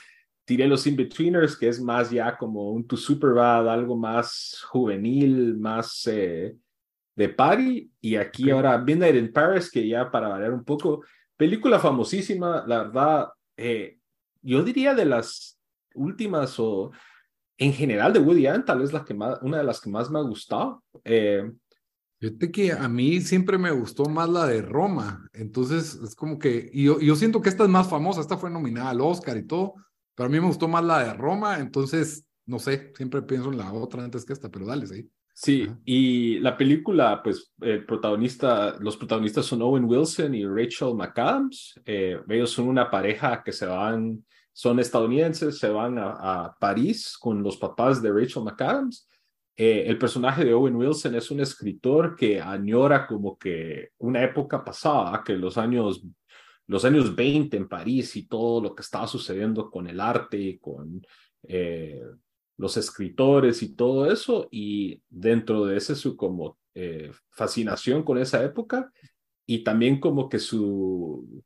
[0.44, 6.08] Tiré Los In-Betweeners, que es más ya como un To Superbad, algo más juvenil, más
[6.10, 6.56] eh,
[7.16, 7.90] de party.
[8.00, 8.50] Y aquí Ok.
[8.52, 11.02] ahora Midnight in Paris, que ya para variar un poco,
[11.36, 13.98] película famosísima, la verdad, eh,
[14.42, 15.58] yo diría de las
[15.94, 16.90] últimas o
[17.58, 20.10] en general de Woody Allen, tal vez la que más, una de las que más
[20.10, 20.82] me ha gustado.
[21.04, 21.50] Eh,
[22.18, 26.70] Fíjate que a mí siempre me gustó más la de Roma, entonces es como que,
[26.72, 29.46] y yo, yo siento que esta es más famosa, esta fue nominada al Oscar y
[29.46, 29.74] todo,
[30.14, 33.58] pero a mí me gustó más la de Roma, entonces, no sé, siempre pienso en
[33.58, 35.10] la otra antes que esta, pero dale, sí.
[35.38, 35.78] Sí, Ajá.
[35.84, 41.78] y la película, pues, el protagonista, los protagonistas son Owen Wilson y Rachel McAdams.
[41.84, 47.18] Eh, ellos son una pareja que se van, son estadounidenses, se van a, a París
[47.20, 49.10] con los papás de Rachel McAdams.
[49.54, 54.64] Eh, el personaje de Owen Wilson es un escritor que añora como que una época
[54.64, 56.02] pasada, que los años,
[56.66, 60.58] los años 20 en París y todo lo que estaba sucediendo con el arte y
[60.58, 61.02] con...
[61.42, 62.00] eh,
[62.56, 68.42] los escritores y todo eso, y dentro de ese su como eh, fascinación con esa
[68.44, 68.90] época,
[69.46, 71.42] y también como que su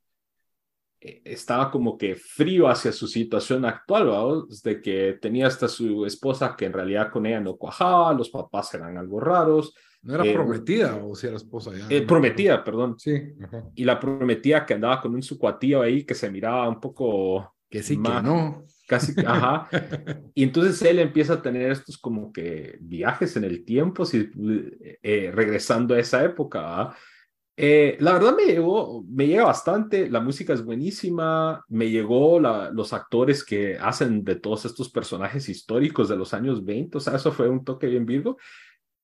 [1.00, 4.62] eh, estaba como que frío hacia su situación actual, ¿vamos?
[4.62, 8.74] de que tenía hasta su esposa que en realidad con ella no cuajaba, los papás
[8.74, 11.86] eran algo raros, ¿No era Eh, prometida o si era esposa ya?
[11.90, 13.70] eh, No, prometida, perdón, Sí, ajá.
[13.74, 17.54] y la prometía que andaba con un su cuatío ahí que se miraba un poco
[17.68, 18.64] que sí, Ma- que no.
[18.90, 19.68] Casi, ajá,
[20.34, 24.28] Y entonces él empieza a tener estos como que viajes en el tiempo, si,
[25.00, 26.60] eh, regresando a esa época.
[26.60, 26.96] ¿va?
[27.56, 32.70] Eh, la verdad me llegó, me llega bastante, la música es buenísima, me llegó la,
[32.72, 37.14] los actores que hacen de todos estos personajes históricos de los años 20, o sea,
[37.14, 38.38] eso fue un toque bien virgo.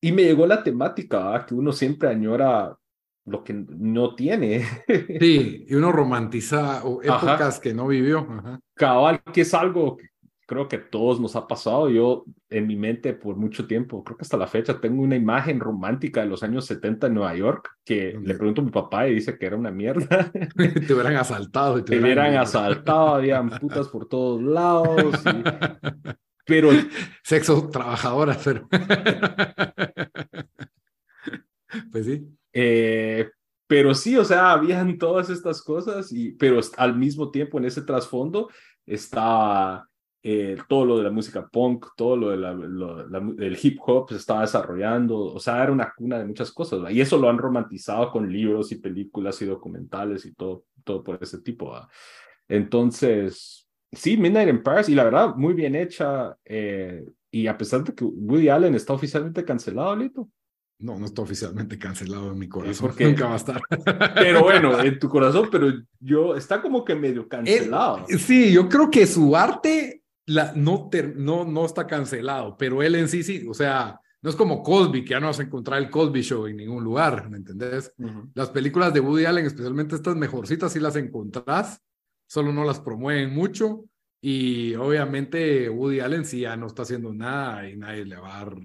[0.00, 1.46] Y me llegó la temática, ¿va?
[1.46, 2.76] que uno siempre añora
[3.26, 4.64] lo que no tiene.
[5.20, 6.88] Sí, y uno romantiza Ajá.
[7.02, 8.20] épocas que no vivió.
[8.30, 8.60] Ajá.
[8.74, 10.06] cabal, que es algo que
[10.48, 11.90] creo que todos nos ha pasado.
[11.90, 15.58] Yo en mi mente por mucho tiempo, creo que hasta la fecha, tengo una imagen
[15.58, 19.14] romántica de los años 70 en Nueva York que le pregunto a mi papá y
[19.14, 20.30] dice que era una mierda.
[20.86, 21.82] te hubieran asaltado.
[21.82, 25.16] Te hubieran asaltado, habían putas por todos lados.
[25.26, 26.10] y-
[26.46, 26.70] Pero
[27.24, 28.68] Sexo trabajadora, pero.
[31.90, 32.24] pues sí.
[32.58, 33.28] Eh,
[33.66, 37.82] pero sí, o sea, habían todas estas cosas, y, pero al mismo tiempo en ese
[37.82, 38.48] trasfondo
[38.86, 39.86] estaba
[40.22, 45.18] eh, todo lo de la música punk, todo lo, de hip hop se estaba desarrollando,
[45.18, 48.72] o sea, era una cuna de muchas cosas, y eso lo han romantizado con libros
[48.72, 51.72] y películas y documentales y todo, todo por ese tipo.
[51.72, 51.86] ¿va?
[52.48, 57.84] Entonces, sí, Midnight in Paris, y la verdad, muy bien hecha, eh, y a pesar
[57.84, 60.30] de que Woody Allen está oficialmente cancelado, Lito.
[60.78, 62.88] No, no está oficialmente cancelado en mi corazón.
[62.88, 63.60] porque- Nunca va a estar.
[64.14, 68.04] Pero bueno, en tu corazón, pero yo está como que medio cancelado.
[68.08, 72.82] Él- sí, yo creo que su arte la, no, ter- no, no está cancelado, pero
[72.82, 75.44] él en sí sí, o sea, no es como Cosby, que ya no vas a
[75.44, 77.92] encontrar el Cosby Show en ningún lugar, ¿me entendés?
[78.34, 81.80] Las películas de Woody Allen, especialmente estas mejorcitas, sí las encontrás,
[82.28, 83.84] solo no las promueven mucho.
[84.20, 88.44] Y obviamente Woody Allen sí ya no está haciendo nada y nadie le va a
[88.44, 88.56] dar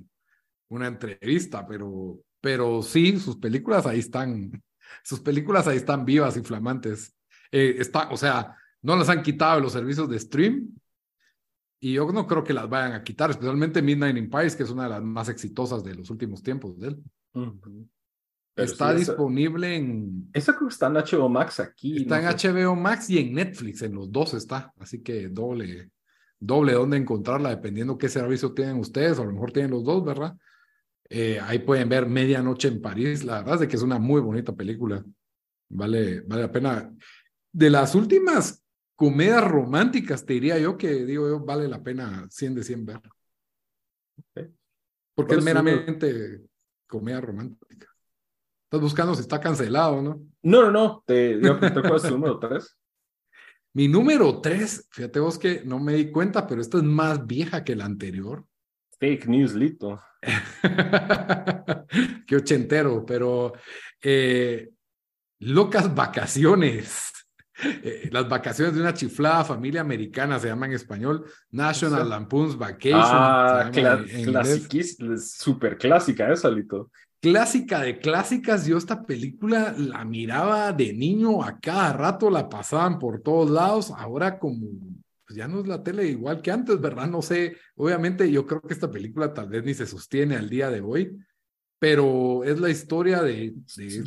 [0.71, 4.51] una entrevista, pero, pero sí, sus películas ahí están,
[5.03, 7.15] sus películas ahí están vivas y flamantes.
[7.51, 10.69] Eh, está, o sea, no las han quitado de los servicios de stream
[11.79, 14.69] y yo no creo que las vayan a quitar, especialmente Midnight in Paris, que es
[14.69, 17.03] una de las más exitosas de los últimos tiempos de él.
[18.55, 21.97] Está sí, disponible en, Esa creo que está en HBO Max aquí.
[21.97, 22.51] Está no en sé.
[22.51, 25.89] HBO Max y en Netflix, en los dos está, así que doble,
[26.39, 30.05] doble dónde encontrarla, dependiendo qué servicio tienen ustedes, o a lo mejor tienen los dos,
[30.05, 30.37] ¿verdad?
[31.13, 34.55] Eh, ahí pueden ver Medianoche en París, la verdad es que es una muy bonita
[34.55, 35.03] película,
[35.69, 36.95] vale, vale la pena.
[37.51, 38.63] De las últimas
[38.95, 43.01] comedias románticas, te diría yo que, digo yo, vale la pena 100 de 100 ver.
[45.13, 46.45] Porque es meramente
[46.87, 47.93] comedia romántica.
[48.63, 50.25] Estás buscando si está cancelado, ¿no?
[50.43, 51.03] No, no, no.
[51.05, 52.77] Te, cuál es tu número 3?
[53.73, 57.65] Mi número 3, fíjate vos que no me di cuenta, pero esta es más vieja
[57.65, 58.45] que la anterior.
[58.97, 60.01] Fake news, Lito.
[62.27, 63.53] Qué ochentero, pero
[64.01, 64.69] eh,
[65.39, 67.07] locas vacaciones.
[67.63, 72.99] Eh, las vacaciones de una chiflada familia americana se llama en español National Lampoon's Vacation.
[72.99, 73.69] Ah,
[75.19, 76.89] super clásica esa, Lito.
[77.19, 82.97] Clásica de clásicas, yo esta película la miraba de niño a cada rato, la pasaban
[82.97, 84.65] por todos lados, ahora como
[85.31, 87.07] pues ya no es la tele igual que antes, ¿verdad?
[87.07, 90.69] No sé, obviamente yo creo que esta película tal vez ni se sostiene al día
[90.69, 91.17] de hoy,
[91.79, 93.53] pero es la historia de,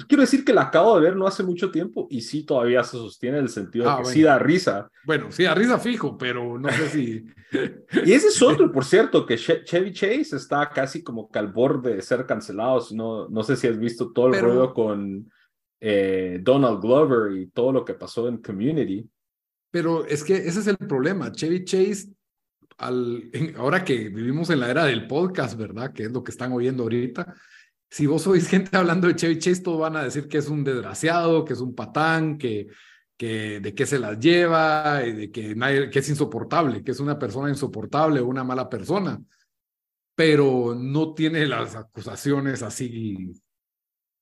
[0.07, 2.99] Quiero decir que la acabo de ver no hace mucho tiempo y sí todavía se
[2.99, 4.91] sostiene en el sentido de ah, que sí da risa.
[5.07, 7.25] Bueno, sí da risa fijo, pero no sé si...
[8.05, 11.95] y ese es otro, por cierto, que Chevy Chase está casi como que al borde
[11.95, 12.85] de ser cancelado.
[12.93, 15.33] No, no sé si has visto todo el ruido con
[15.81, 19.09] eh, Donald Glover y todo lo que pasó en Community.
[19.75, 21.33] Pero es que ese es el problema.
[21.33, 22.15] Chevy Chase
[22.79, 25.93] al, ahora que vivimos en la era del podcast, ¿verdad?
[25.93, 27.35] Que es lo que están oyendo ahorita,
[27.91, 30.63] si vos oís gente hablando de Chevy Chase, todos van a decir que es un
[30.63, 32.69] desgraciado, que es un patán, que,
[33.17, 35.57] que de qué se las lleva, y de que,
[35.91, 39.21] que es insoportable, que es una persona insoportable o una mala persona,
[40.15, 43.33] pero no tiene las acusaciones así,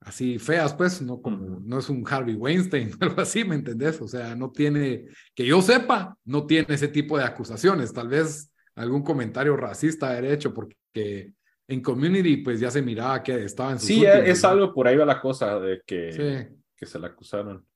[0.05, 4.01] así feas, pues, no como, no es un Harvey Weinstein, algo así, ¿me entendés?
[4.01, 8.53] O sea, no tiene, que yo sepa, no tiene ese tipo de acusaciones, tal vez
[8.75, 11.35] algún comentario racista haber hecho porque
[11.69, 14.97] en Community pues ya se miraba que estaba en su Sí, es algo por ahí
[14.97, 17.67] va la cosa de que, que se la acusaron.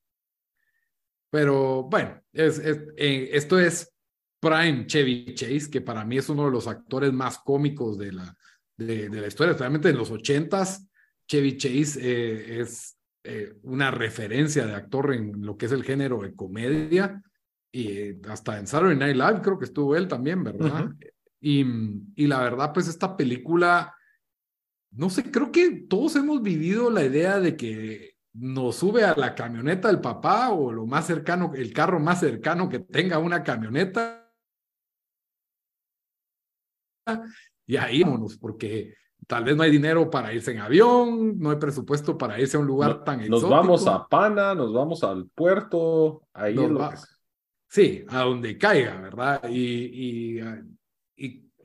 [1.31, 3.93] Pero bueno, es, eh, esto es
[4.41, 8.37] Prime Chevy Chase, que para mí es uno de los actores más cómicos de la,
[8.77, 10.89] de, la historia, especialmente en los ochentas.
[11.29, 16.23] Chevy Chase eh, es eh, una referencia de actor en lo que es el género
[16.23, 17.23] de comedia
[17.73, 20.91] y hasta en Saturday Night Live creo que estuvo él también, ¿verdad?
[21.41, 21.65] Y,
[22.15, 23.95] y la verdad, pues esta película,
[24.93, 29.35] no sé, creo que todos hemos vivido la idea de que nos sube a la
[29.35, 34.33] camioneta del papá o lo más cercano, el carro más cercano que tenga una camioneta.
[37.67, 38.95] Y ahí vámonos, porque
[39.27, 42.61] tal vez no hay dinero para irse en avión, no hay presupuesto para irse a
[42.61, 43.49] un lugar tan exótico.
[43.49, 46.57] Nos vamos a Pana, nos vamos al puerto, ahí
[47.69, 49.43] Sí, a donde caiga, ¿verdad?
[49.49, 50.41] Y, y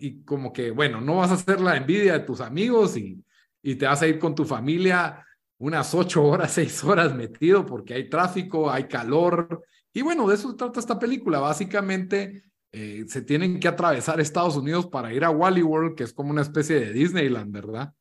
[0.02, 3.24] y, como que, bueno, no vas a hacer la envidia de tus amigos y,
[3.62, 5.26] y te vas a ir con tu familia
[5.60, 9.64] unas ocho horas, seis horas metido porque hay tráfico, hay calor.
[9.94, 11.40] Y bueno, de eso trata esta película.
[11.40, 16.14] Básicamente eh, se tienen que atravesar Estados Unidos para ir a Wally World, que es
[16.14, 17.94] como una especie de Disneyland, ¿verdad?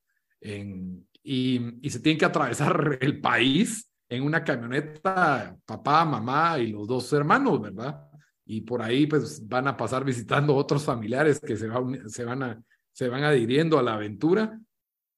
[1.22, 7.12] Y, se tienen que atravesar el país en una camioneta, papá, mamá y los dos
[7.12, 8.06] hermanos, ¿verdad?
[8.52, 11.68] y por ahí pues van a pasar visitando otros familiares que se,
[12.06, 14.58] se, van, se van adhiriendo a la aventura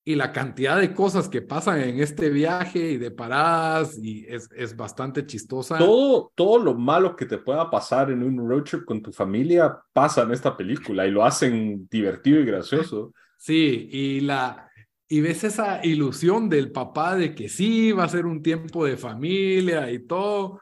[0.05, 4.49] y la cantidad de cosas que pasan en este viaje y de paradas y es,
[4.57, 5.79] es bastante chistosa.
[5.79, 9.79] Todo, todo lo malo que te pueda pasar en un road trip con tu familia
[9.93, 13.13] pasa en esta película y lo hacen divertido y gracioso.
[13.39, 14.69] Sí, y la
[15.09, 18.97] y ves esa ilusión del papá de que sí va a ser un tiempo de
[18.97, 20.59] familia y todo,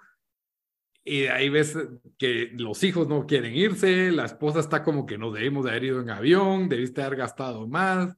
[1.05, 1.79] y ahí ves
[2.19, 5.85] que los hijos no quieren irse, la esposa está como que no debimos de haber
[5.85, 8.15] ido en avión, debiste haber gastado más.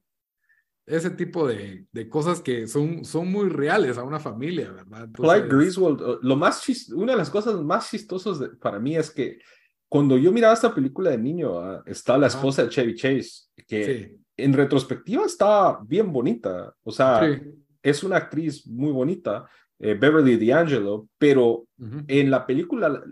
[0.85, 5.09] Ese tipo de, de cosas que son, son muy reales a una familia, ¿verdad?
[5.13, 9.39] Clyde Griswold, lo más una de las cosas más chistosas para mí es que
[9.87, 14.15] cuando yo miraba esta película de niño, ah, está la esposa de Chevy Chase, que
[14.35, 16.73] en retrospectiva está bien bonita.
[16.83, 17.39] O sea,
[17.81, 19.47] es una actriz muy bonita,
[19.79, 21.67] eh, Beverly D'Angelo, pero
[22.07, 23.03] en la película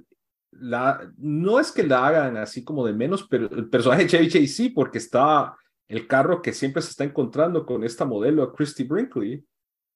[0.51, 4.27] la, no es que la hagan así como de menos, pero el personaje de Chevy
[4.27, 5.55] Chase sí, porque está
[5.91, 9.45] el carro que siempre se está encontrando con esta modelo, Christy Brinkley.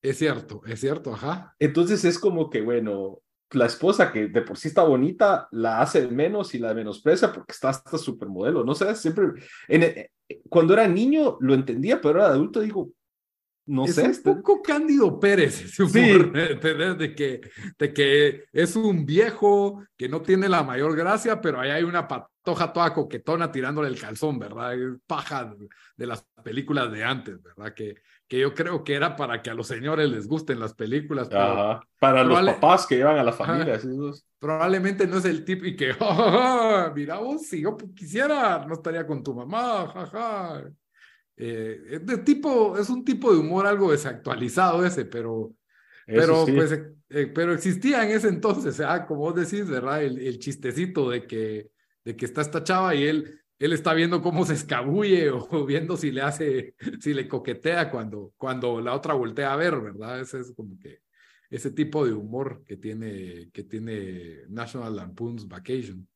[0.02, 1.56] Es cierto, es cierto, ajá.
[1.58, 3.22] Entonces es como que, bueno,
[3.52, 7.54] la esposa que de por sí está bonita, la hace menos y la menosprecia porque
[7.54, 8.66] está hasta supermodelo.
[8.66, 10.08] No sé, siempre, en,
[10.50, 12.92] cuando era niño lo entendía, pero de adulto digo,
[13.68, 14.04] no es sé.
[14.04, 16.02] un este- poco Cándido Pérez, ese humor, Sí.
[16.52, 16.98] ¿entendés?
[16.98, 17.42] De que,
[17.80, 22.08] de que es un viejo que no tiene la mayor gracia, pero ahí hay una
[22.08, 24.74] patoja toda coquetona tirándole el calzón, ¿verdad?
[24.76, 25.56] Es paja
[25.98, 27.74] de las películas de antes, ¿verdad?
[27.74, 27.96] Que,
[28.28, 31.80] que yo creo que era para que a los señores les gusten las películas, pero.
[32.00, 33.76] Para los papás que llevan a la familia.
[33.76, 37.62] así, esos- probablemente no es el tipo y que, "Ja, ja, ja, mira vos, si
[37.62, 40.64] yo quisiera, no estaría con tu mamá, jaja.
[41.38, 45.54] Eh, es de tipo, es un tipo de humor algo desactualizado ese, pero,
[46.06, 46.54] pero, sí.
[46.54, 50.04] pues, eh, pero existía en ese entonces, ah, como vos decís, ¿verdad?
[50.04, 51.72] El, el chistecito de que,
[52.04, 55.98] de que está esta chava y él, él está viendo cómo se escabulle o viendo
[55.98, 60.22] si le hace, si le coquetea cuando, cuando la otra voltea a ver, ¿verdad?
[60.22, 61.00] Ese es como que
[61.50, 66.08] ese tipo de humor que tiene, que tiene National Lampoon's Vacation.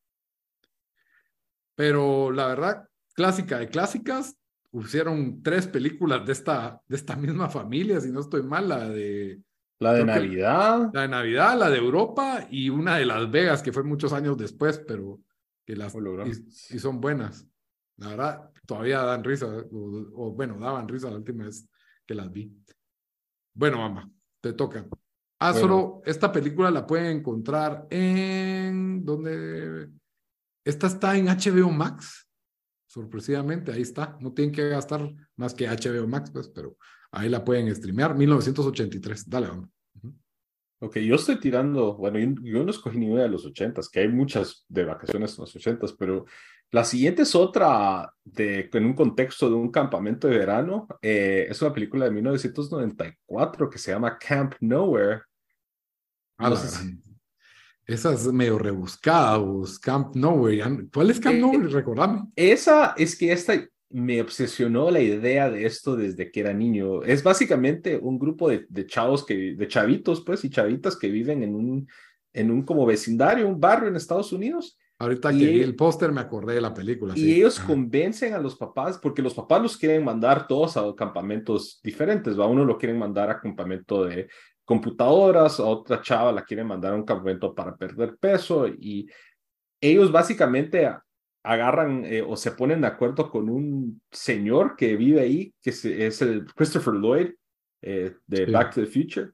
[1.76, 4.36] Pero la verdad, clásica de clásicas,
[4.70, 9.42] pusieron tres películas de esta, de esta misma familia, si no estoy mal, la de
[9.80, 10.90] La de Navidad.
[10.94, 14.38] la de Navidad, la de Europa y una de Las Vegas, que fue muchos años
[14.38, 15.20] después, pero
[15.66, 17.48] que las y, y son buenas.
[17.98, 21.68] La verdad, todavía dan risa, o, o, bueno, daban risa la última vez
[22.06, 22.52] que las vi.
[23.54, 24.10] Bueno, mamá,
[24.42, 24.86] te toca.
[25.40, 25.60] Ah, Bueno.
[25.68, 29.90] solo esta película la pueden encontrar en donde
[30.66, 32.29] esta está en HBO Max.
[32.90, 34.18] Sorpresivamente, ahí está.
[34.20, 36.76] No tienen que gastar más que HBO Max, pues, pero
[37.12, 38.16] ahí la pueden streamear.
[38.18, 39.30] 1983.
[39.30, 39.70] Dale, vamos.
[40.82, 44.08] Ok, yo estoy tirando, bueno, yo, yo no escogí ninguna de los ochentas, que hay
[44.08, 46.26] muchas de vacaciones en los ochentas, pero
[46.72, 50.88] la siguiente es otra de, en un contexto de un campamento de verano.
[51.02, 55.22] eh, es una película de 1994 que se llama Camp Nowhere.
[56.38, 57.02] A No sé si-
[57.90, 60.88] gran- Esa es medio rebuscada, vos, Camp Nowhere.
[60.94, 61.68] ¿Cuál es Camp Eh, Nowhere?
[61.68, 62.24] Recordame.
[62.36, 63.54] Esa es que esta
[63.92, 67.02] me obsesionó la idea de esto desde que era niño.
[67.04, 71.42] Es básicamente un grupo de, de chavos que, de chavitos, pues, y chavitas que viven
[71.42, 71.88] en un,
[72.34, 74.78] en un como vecindario, un barrio en Estados Unidos.
[75.02, 77.14] Ahorita y que vi ellos- el póster me acordé de la película.
[77.16, 77.36] Y sí.
[77.36, 77.68] ellos Ajá.
[77.70, 82.46] convencen a los papás, porque los papás los quieren mandar todos a campamentos diferentes, ¿va?
[82.48, 84.28] Uno lo quieren mandar a campamento de
[84.70, 89.10] computadoras, a otra chava la quieren mandar a un campamento para perder peso, y
[89.82, 90.88] ellos básicamente
[91.44, 96.22] agarran eh, o se ponen de acuerdo con un señor que vive ahí, que es
[96.22, 97.32] el Christopher Lloyd
[97.82, 98.52] eh, de Sí.
[98.52, 99.32] Back to the Future,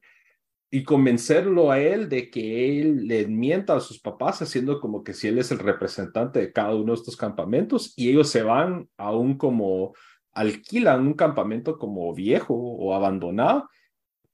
[0.70, 5.12] y convencerlo a él de que él le mienta a sus papás, haciendo como que
[5.12, 8.88] si él es el representante de cada uno de estos campamentos, y ellos se van
[8.96, 9.92] a un como
[10.32, 13.68] alquilan un campamento como viejo o abandonado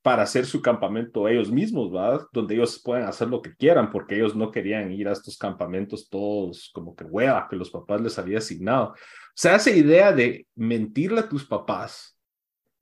[0.03, 2.27] para hacer su campamento ellos mismos, ¿verdad?
[2.33, 6.09] Donde ellos pueden hacer lo que quieran, porque ellos no querían ir a estos campamentos
[6.09, 8.89] todos como que hueva que los papás les había asignado.
[8.89, 8.95] O
[9.33, 12.19] sea, esa idea de mentirle a tus papás,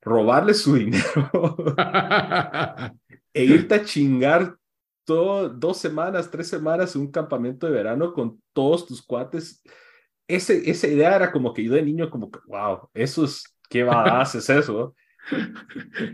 [0.02, 1.56] robarles su dinero
[3.32, 4.58] e irte a chingar
[5.06, 9.62] todo, dos semanas, tres semanas en un campamento de verano con todos tus cuates.
[10.28, 13.84] Ese, esa idea era como que yo de niño, como que, wow, eso es, qué
[13.84, 14.96] badass es eso.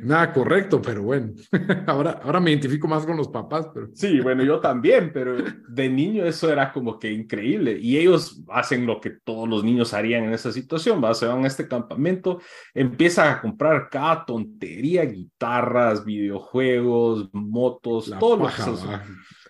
[0.01, 1.33] Nada correcto, pero bueno.
[1.87, 5.37] ahora, ahora me identifico más con los papás, pero Sí, bueno, yo también, pero
[5.67, 7.77] de niño eso era como que increíble.
[7.79, 11.13] Y ellos hacen lo que todos los niños harían en esa situación, ¿va?
[11.13, 12.39] Se van a este campamento,
[12.73, 18.71] empiezan a comprar cada tontería, guitarras, videojuegos, motos, la todo lo que se-.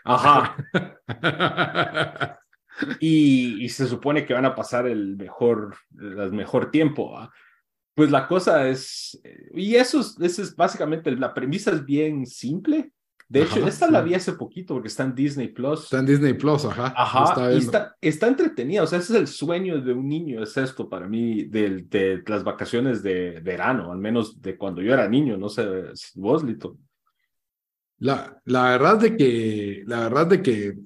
[0.04, 0.56] Ajá.
[3.00, 7.12] y, y se supone que van a pasar el mejor, el mejor tiempo.
[7.12, 7.32] ¿va?
[7.98, 9.20] Pues la cosa es,
[9.56, 12.92] y eso es, eso es básicamente, la premisa es bien simple.
[13.28, 14.10] De hecho, Ajá, esta la sí.
[14.10, 15.86] vi hace poquito porque está en Disney Plus.
[15.86, 16.94] Está en Disney Plus, ajá.
[16.96, 20.44] Ajá, estaba y está, está entretenida, o sea, ese es el sueño de un niño,
[20.44, 24.94] es esto para mí, de, de las vacaciones de verano, al menos de cuando yo
[24.94, 25.66] era niño, no sé,
[26.14, 26.78] vos, Lito.
[27.98, 30.78] La, la verdad de que, la verdad de que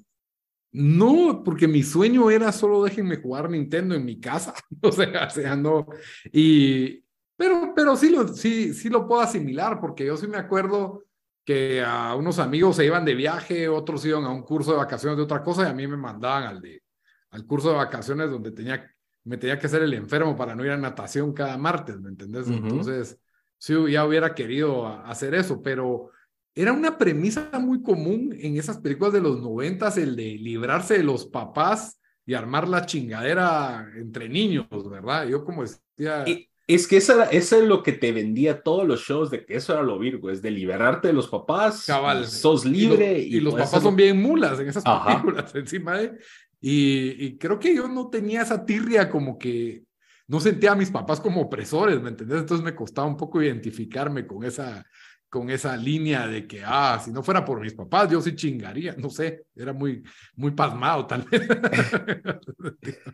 [0.74, 5.30] no, porque mi sueño era solo déjenme jugar Nintendo en mi casa, o sea, o
[5.30, 5.88] sea, no,
[6.32, 7.01] y,
[7.42, 11.06] pero, pero sí lo, sí, sí lo puedo asimilar, porque yo sí me acuerdo
[11.44, 15.18] que a unos amigos se iban de viaje, otros iban a un curso de vacaciones
[15.18, 16.84] de otra cosa, y a mí me mandaban al de,
[17.32, 18.88] al curso de vacaciones donde tenía,
[19.24, 22.48] me tenía que hacer el enfermo para no ir a natación cada martes, ¿me entendés?
[22.48, 23.18] Entonces,
[23.58, 26.12] sí, ya hubiera querido hacer eso, pero
[26.54, 31.04] era una premisa muy común en esas películas de los noventas, el de librarse de
[31.04, 35.26] los papás y armar la chingadera entre niños, ¿verdad?
[35.28, 39.02] Yo como decía, Y es que era- eso es lo que te vendía todos los
[39.02, 42.66] shows, de que eso era lo virgo, es de liberarte de los papás, cabal, sos
[42.66, 43.20] y lo- libre.
[43.20, 45.22] y, los papás son bien mulas en esas Ajá.
[45.22, 46.18] películas encima de...
[46.64, 49.84] Y, y creo que yo no tenía esa tirria como que
[50.28, 52.40] no sentía a mis papás como opresores, ¿me entendés?
[52.40, 54.86] Entonces me costaba un poco identificarme con esa,
[55.28, 58.96] con esa línea de que, ah, si no fuera por mis papás, yo sí chingaría,
[58.98, 60.04] no sé, era muy,
[60.36, 61.42] muy pasmado tal vez.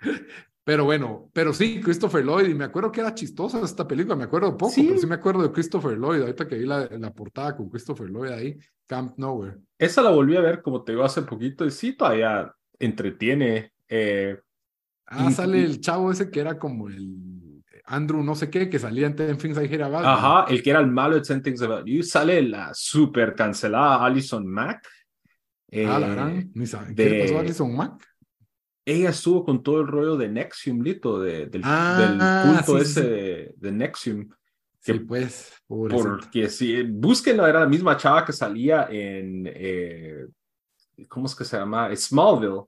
[0.64, 4.24] Pero bueno, pero sí, Christopher Lloyd, y me acuerdo que era chistosa esta película, me
[4.24, 7.56] acuerdo poco, pero sí me acuerdo de Christopher Lloyd, ahorita que vi la, la portada
[7.56, 9.58] con Christopher Lloyd ahí, Camp Nowhere.
[9.76, 13.72] Esa la volví a ver, como te digo, hace poquito, y sí, todavía entretiene.
[13.88, 14.38] Eh,
[15.06, 19.06] ah, sale el chavo ese que era como el Andrew no sé qué, que salía
[19.06, 21.62] en Ten Things I Hear About Ajá, el que era el malo de Ten Things
[21.62, 24.86] About You, sale la super cancelada Alison Mack.
[25.88, 26.94] ah, la gran, eh, ni sabe.
[26.94, 28.11] ¿Qué le pasó a Alison Mack?
[28.84, 33.72] Ella estuvo con todo el rollo de Nexium, Lito, de, del, ah, culto ese De,
[33.72, 34.28] Nexium.
[34.80, 40.26] sí, pues, porque si búsquenla, era la misma chava que salía en, eh,
[41.08, 41.94] ¿cómo es que se llama?
[41.94, 42.64] Smallville.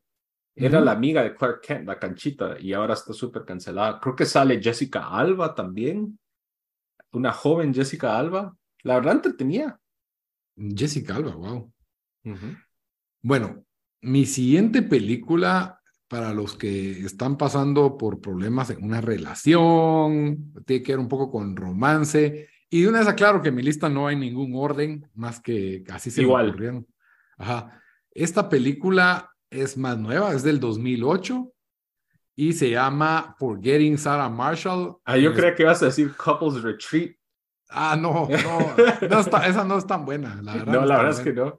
[0.57, 3.99] Era la amiga de Clark Kent, la canchita, y ahora está súper cancelada.
[3.99, 6.17] Creo que sale Jessica Alba también,
[7.11, 8.57] una joven Jessica Alba.
[8.85, 9.81] La verdad entretenía.
[10.57, 11.73] Jessica Alba, wow.
[13.21, 13.65] Bueno,
[14.03, 15.81] mi siguiente película
[16.15, 21.29] para los que están pasando por problemas en una relación, tiene que ver un poco
[21.29, 22.49] con romance.
[22.71, 25.83] Y de una vez aclaro que en mi lista no hay ningún orden, más que
[25.91, 26.45] así se Igual.
[26.45, 26.87] me ocurrieron.
[27.37, 27.83] Ajá.
[28.13, 31.53] Esta película es más nueva, es del 2008
[32.37, 34.99] y se llama Forgetting Sarah Marshall.
[35.05, 37.17] Ah, yo creía que ibas a decir Couples Retreat.
[37.71, 38.77] Ah, no, no,
[39.11, 40.73] no está, esa no es tan buena, la verdad.
[40.75, 41.59] No, la verdad es que no.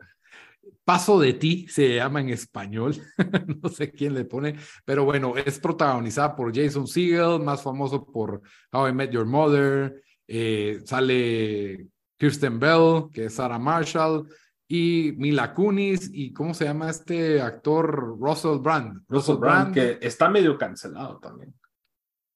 [0.86, 2.96] Paso de ti se llama en español,
[3.64, 4.56] no sé quién le pone,
[4.86, 10.04] pero bueno, es protagonizada por Jason Segel, más famoso por How I Met Your Mother,
[10.28, 11.88] eh, sale
[12.20, 14.28] Kirsten Bell, que es Sarah Marshall,
[14.68, 18.18] y Mila Kunis, y ¿cómo se llama este actor?
[18.20, 19.06] Russell Brand.
[19.08, 21.52] Russell, Brand, que está medio cancelado también.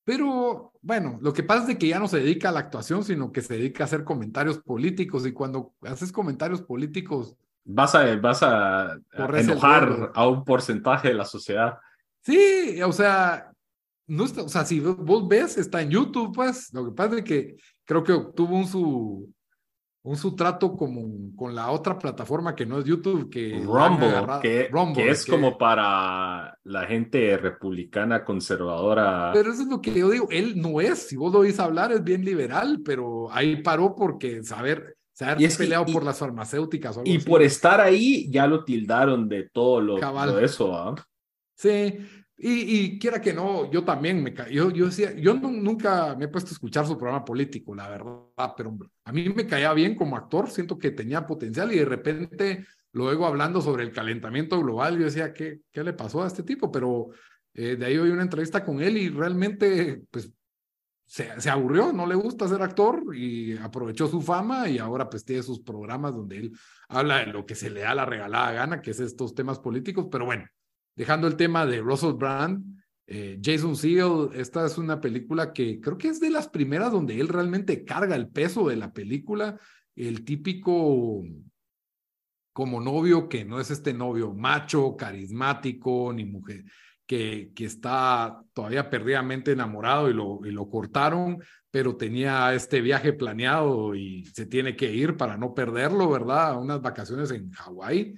[0.04, 3.32] Pero bueno, lo que pasa es que ya no se dedica a la actuación, sino
[3.32, 7.36] que se dedica a hacer comentarios políticos, y cuando haces comentarios políticos
[7.72, 8.98] vas a, vas a,
[9.36, 11.78] enojar a un porcentaje de la sociedad.
[12.22, 13.52] Sí, o sea,
[14.08, 17.24] no está, o sea, si vos ves, está en YouTube, pues, lo que pasa es
[17.24, 17.56] que
[17.86, 19.32] creo que tuvo un su,
[20.02, 24.70] un su trato como con la otra plataforma que no es YouTube, que Rumble, que,
[24.96, 29.30] que, es como para la gente republicana conservadora.
[29.32, 31.92] Pero eso es lo que yo digo, él no es, si vos lo oís hablar,
[31.92, 37.00] es bien liberal, pero ahí paró porque saber, se ha peleado por las farmacéuticas.
[37.04, 39.96] y por estar ahí ya lo tildaron de todo lo,
[40.34, 40.74] de eso.
[40.74, 40.96] ¿ah?
[41.56, 41.98] Sí,
[42.38, 42.50] y,
[42.86, 46.52] y, quiera que no, yo también me yo, yo decía, yo nunca me he puesto
[46.52, 50.50] a escuchar su programa político, la verdad, pero a mí me caía bien como actor,
[50.50, 55.34] siento que tenía potencial y de repente luego hablando sobre el calentamiento global, yo decía,
[55.34, 56.72] ¿qué, qué le pasó a este tipo?
[56.72, 57.10] Pero
[57.54, 60.32] eh, de ahí oí una entrevista con él y realmente, pues
[61.10, 65.42] se, aburrió, no le gusta ser actor y aprovechó su fama y ahora pues tiene
[65.42, 66.52] sus programas donde él
[66.88, 70.08] habla de lo que se le da la regalada gana, que es estos temas políticos,
[70.12, 70.46] pero bueno,
[70.96, 72.64] dejando el tema de Russell Brand,
[73.08, 77.20] eh, Jason Segel, esta es una película que creo que es de las primeras donde
[77.20, 79.60] él realmente carga el peso de la película,
[79.96, 81.24] el típico
[82.54, 86.66] como novio que no es este novio macho, carismático, ni mujer,
[87.10, 91.42] que, que está todavía perdidamente enamorado y lo, y lo cortaron,
[91.72, 96.52] pero tenía este viaje planeado y se tiene que ir para no perderlo, ¿verdad?
[96.52, 98.14] A unas vacaciones en Hawái.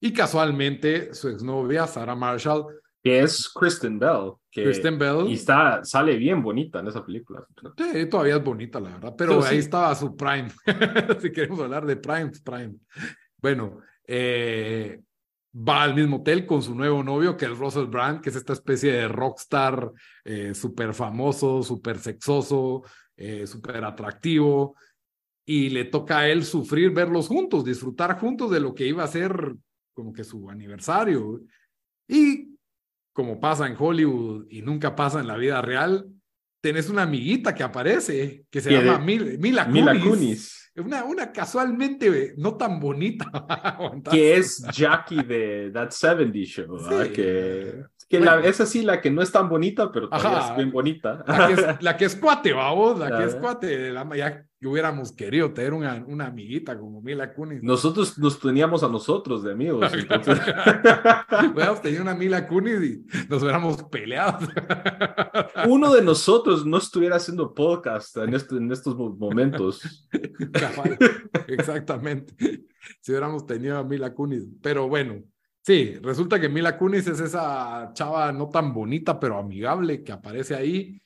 [0.00, 2.66] Y casualmente su exnovia, Sarah Marshall,
[3.00, 4.32] que es Kristen Bell.
[4.50, 5.28] Que, Kristen Bell.
[5.28, 7.46] Y está, sale bien bonita en esa película.
[7.78, 9.14] Sí, todavía es bonita, la verdad.
[9.16, 10.50] Pero ahí estaba su prime.
[11.20, 12.74] si queremos hablar de prime, prime.
[13.36, 15.00] Bueno, eh,
[15.54, 18.54] va al mismo hotel con su nuevo novio, que es Russell Brand, que es esta
[18.54, 19.92] especie de rockstar
[20.24, 22.82] eh, súper famoso, súper sexoso,
[23.16, 24.76] eh, súper atractivo,
[25.44, 29.08] y le toca a él sufrir verlos juntos, disfrutar juntos de lo que iba a
[29.08, 29.54] ser
[29.92, 31.42] como que su aniversario.
[32.08, 32.56] Y
[33.12, 36.08] como pasa en Hollywood y nunca pasa en la vida real,
[36.62, 42.56] tenés una amiguita que aparece, que se llama Mila, Mila Kunis una, una casualmente no
[42.56, 43.30] tan bonita.
[44.10, 46.78] que es Jackie de That 70 Show,
[47.12, 50.70] que, que la, es así la que no es tan bonita, pero también es bien
[50.70, 51.24] bonita.
[51.26, 54.68] La que es, la que es cuate, vamos, la que es cuate, la, ya que
[54.68, 57.62] hubiéramos querido tener una, una amiguita como Mila Kunis.
[57.62, 59.90] Nosotros nos teníamos a nosotros de amigos.
[59.94, 60.38] Entonces...
[61.54, 64.46] hubiéramos tenido una Mila Kunis y nos hubiéramos peleado.
[65.66, 70.06] Uno de nosotros no estuviera haciendo podcast en, este, en estos momentos.
[71.48, 72.34] Exactamente.
[73.00, 74.44] Si hubiéramos tenido a Mila Kunis.
[74.60, 75.22] Pero bueno,
[75.64, 80.56] Sí, resulta que Mila Kunis es esa chava no tan bonita, pero amigable que aparece
[80.56, 81.00] ahí.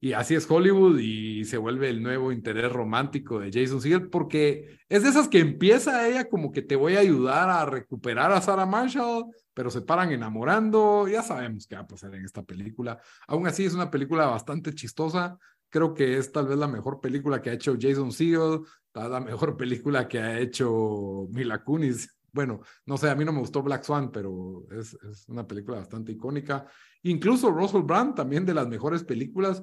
[0.00, 4.80] Y así es Hollywood y se vuelve el nuevo interés romántico de Jason Segel porque
[4.88, 8.40] es de esas que empieza ella como que te voy a ayudar a recuperar a
[8.40, 11.06] Sarah Marshall, pero se paran enamorando.
[11.06, 12.98] Ya sabemos qué va a pasar en esta película.
[13.28, 15.38] Aún así es una película bastante chistosa.
[15.68, 18.62] Creo que es tal vez la mejor película que ha hecho Jason Segel,
[18.94, 23.40] la mejor película que ha hecho Mila Kunis bueno, no sé, a mí no me
[23.40, 26.66] gustó Black Swan, pero es, es una película bastante icónica.
[27.02, 29.62] Incluso Russell Brand, también de las mejores películas,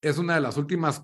[0.00, 1.02] es una de las últimas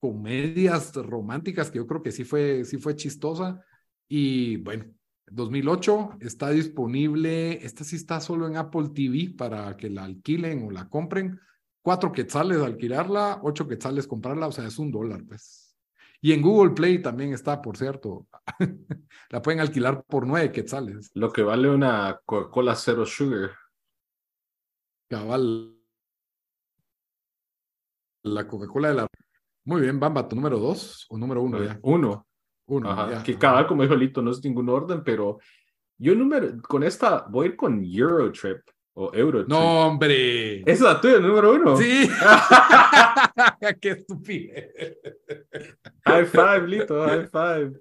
[0.00, 3.60] comedias románticas que yo creo que sí fue, sí fue chistosa.
[4.08, 4.86] Y bueno,
[5.26, 10.70] 2008 está disponible, esta sí está solo en Apple TV para que la alquilen o
[10.70, 11.40] la compren.
[11.82, 15.65] Cuatro quetzales alquilarla, ocho quetzales comprarla, o sea, es un dólar, pues.
[16.26, 18.26] Y en Google Play también está, por cierto.
[19.30, 21.12] la pueden alquilar por nueve quetzales.
[21.14, 23.52] Lo que vale una Coca-Cola Zero Sugar.
[25.08, 25.72] Cabal.
[28.24, 29.06] La Coca-Cola de la.
[29.66, 31.78] Muy bien, Bamba, tu número dos o número uno ya.
[31.82, 32.26] Uno.
[32.66, 33.22] Uno.
[33.22, 35.38] Que cada, como dijo Lito, no es ningún orden, pero
[35.96, 38.66] yo número, con esta voy a ir con Eurotrip
[38.98, 39.48] o Eurotrip.
[39.48, 40.60] No, hombre.
[40.60, 41.76] Esa es la tuya, número uno.
[41.76, 42.08] Sí.
[43.80, 44.54] Qué estúpido.
[46.06, 47.72] High five, Lito, high five.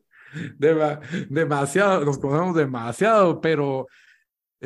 [1.29, 3.87] demasiado, nos conocemos demasiado, pero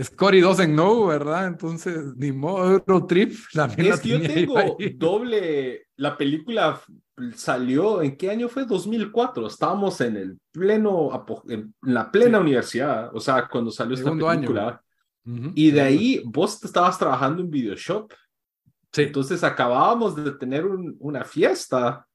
[0.02, 1.46] Scotty doesn't know, ¿verdad?
[1.46, 3.34] Entonces, ni modo, Eurotrip.
[3.54, 5.86] La es que yo tengo doble.
[5.98, 6.82] La película
[7.36, 8.66] salió, ¿en qué año fue?
[8.66, 9.46] 2004.
[9.46, 11.12] Estábamos en el pleno,
[11.48, 14.82] en la plena universidad, o sea, cuando salió esta película.
[15.26, 18.12] Y de ahí vos estabas trabajando en Videoshop.
[18.92, 19.04] Sí.
[19.04, 22.08] Entonces acabábamos de tener una fiesta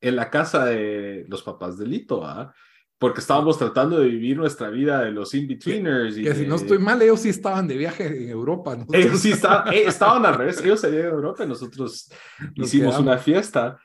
[0.00, 2.52] en la casa de los papás de Lito, ¿ah?
[2.98, 6.16] porque estábamos tratando de vivir nuestra vida de los in-betweeners.
[6.16, 8.76] Que, si no estoy mal, ellos sí estaban de viaje en Europa.
[8.92, 12.10] Ellos sí estaban, eh, estaban al revés, ellos salían de Europa y nosotros
[12.56, 13.78] hicimos una fiesta.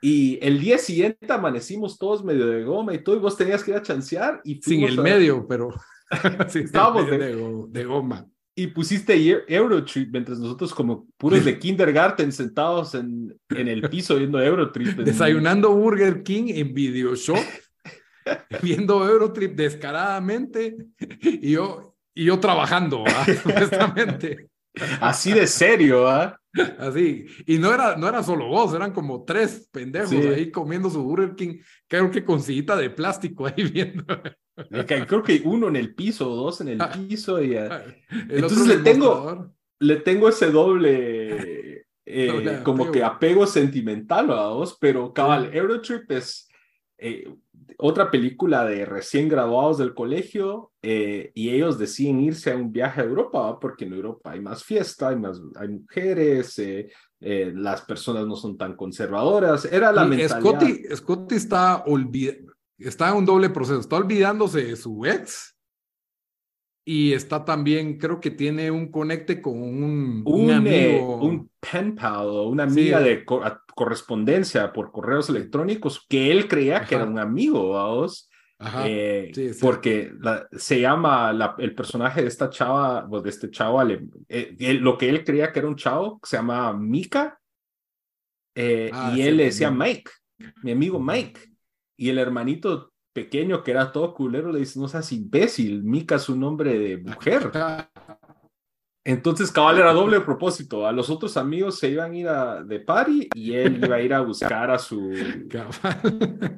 [0.00, 3.70] Y el día siguiente amanecimos todos medio de goma y todo, y vos tenías que
[3.70, 4.40] ir a chancear.
[4.44, 5.70] Y Sin el medio, pero
[6.48, 7.18] sí, estábamos de,
[7.68, 8.26] de, goma.
[8.54, 9.14] Y pusiste
[9.46, 14.98] Eurotrip, mientras nosotros como puros de kindergarten sentados en, en el piso viendo Eurotrip.
[14.98, 17.38] Desayunando Burger King en Videoshop
[18.62, 20.76] viendo Eurotrip descaradamente
[21.22, 23.04] y yo, y yo trabajando,
[23.42, 24.48] supuestamente.
[25.00, 26.38] Así de serio, ¿ah?
[26.78, 27.26] Así.
[27.46, 31.34] Y no era, no era solo vos, eran como tres pendejos ahí comiendo su Burger
[31.34, 34.04] King, creo que con sillita de plástico ahí viendo.
[35.06, 36.90] Creo que uno en el piso, dos en el ah.
[36.90, 37.42] piso.
[37.42, 37.84] Y, ah,
[38.28, 45.12] Entonces le tengo, le tengo ese doble, eh, como que apego sentimental a vos, pero
[45.12, 46.48] cabal, Eurotrip es
[46.98, 47.28] eh,
[47.78, 53.00] otra película de recién graduados del colegio eh, y ellos deciden irse a un viaje
[53.00, 56.90] a Europa porque en Europa hay más fiesta, hay más hay mujeres, eh,
[57.20, 59.64] eh, las personas no son tan conservadoras.
[59.66, 60.40] Era la mentalidad.
[60.40, 61.84] Scotty, Scotty está,
[62.78, 65.56] está en un doble proceso, está olvidándose de su ex
[66.84, 71.16] y está también, creo que tiene un conecte con un, un, amigo.
[71.16, 73.24] un pen pal o una amiga de
[73.74, 78.30] correspondencia por correos electrónicos que él creía que era un amigo, vamos.
[78.84, 80.12] Eh, porque
[80.52, 83.80] se llama el personaje de esta chava, o de este chavo,
[84.28, 87.38] eh, lo que él creía que era un chavo, se llama Mika,
[88.54, 90.10] eh, ah, y él le decía Mike,
[90.64, 91.38] mi amigo Mike,
[91.98, 96.28] y el hermanito pequeño que era todo culero le dice, no seas imbécil, Mika es
[96.28, 97.50] un nombre de mujer.
[99.04, 100.86] Entonces Cabal era doble propósito.
[100.86, 104.00] A los otros amigos se iban a ir a, de party y él iba a
[104.00, 105.12] ir a buscar a su,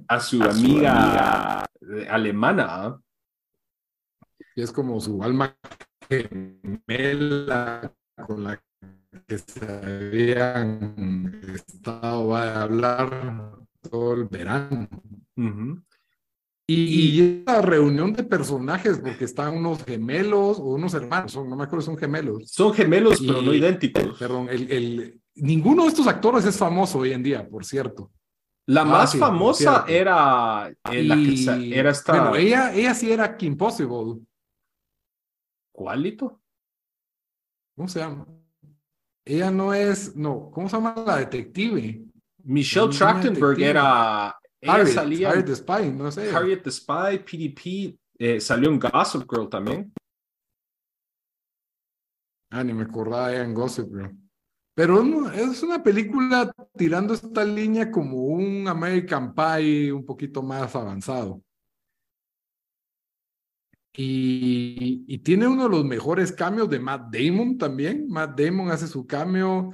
[0.08, 1.64] a su, amiga,
[2.08, 2.66] alemana.
[2.68, 3.00] ¿ah?
[4.54, 5.56] Y es como su alma
[6.08, 7.94] gemela
[8.26, 8.60] con la
[9.26, 14.88] que se habían estado a hablar todo el verano.
[16.66, 21.84] Y, esa reunión de personajes, porque están unos gemelos o unos hermanos, no me acuerdo,
[21.84, 22.48] son gemelos.
[22.48, 24.16] Son gemelos, pero no idénticos.
[24.18, 28.12] Perdón, el, el, ninguno de estos actores es famoso hoy en día, por cierto.
[28.66, 32.12] La más famosa era eh, la que era esta.
[32.12, 34.20] Bueno, ella, ella sí era Kim Possible.
[35.72, 36.40] ¿Cuálito?
[37.74, 38.26] ¿Cómo se llama?
[39.24, 42.04] Ella no es, no, ¿cómo se llama la detective?
[42.44, 46.30] Michelle Trachtenberg era Harriet, salía, Harriet the Spy, no sé.
[46.30, 49.92] Harriet the Spy, PDP, eh, salió en Gossip Girl también.
[52.50, 54.16] Ah, ni me acordaba en Gossip Girl.
[54.74, 61.42] Pero es una película tirando esta línea como un American Pie un poquito más avanzado.
[63.92, 68.06] Y, y, tiene uno de los mejores cambios de Matt Damon también.
[68.08, 69.72] Matt Damon hace su cambio.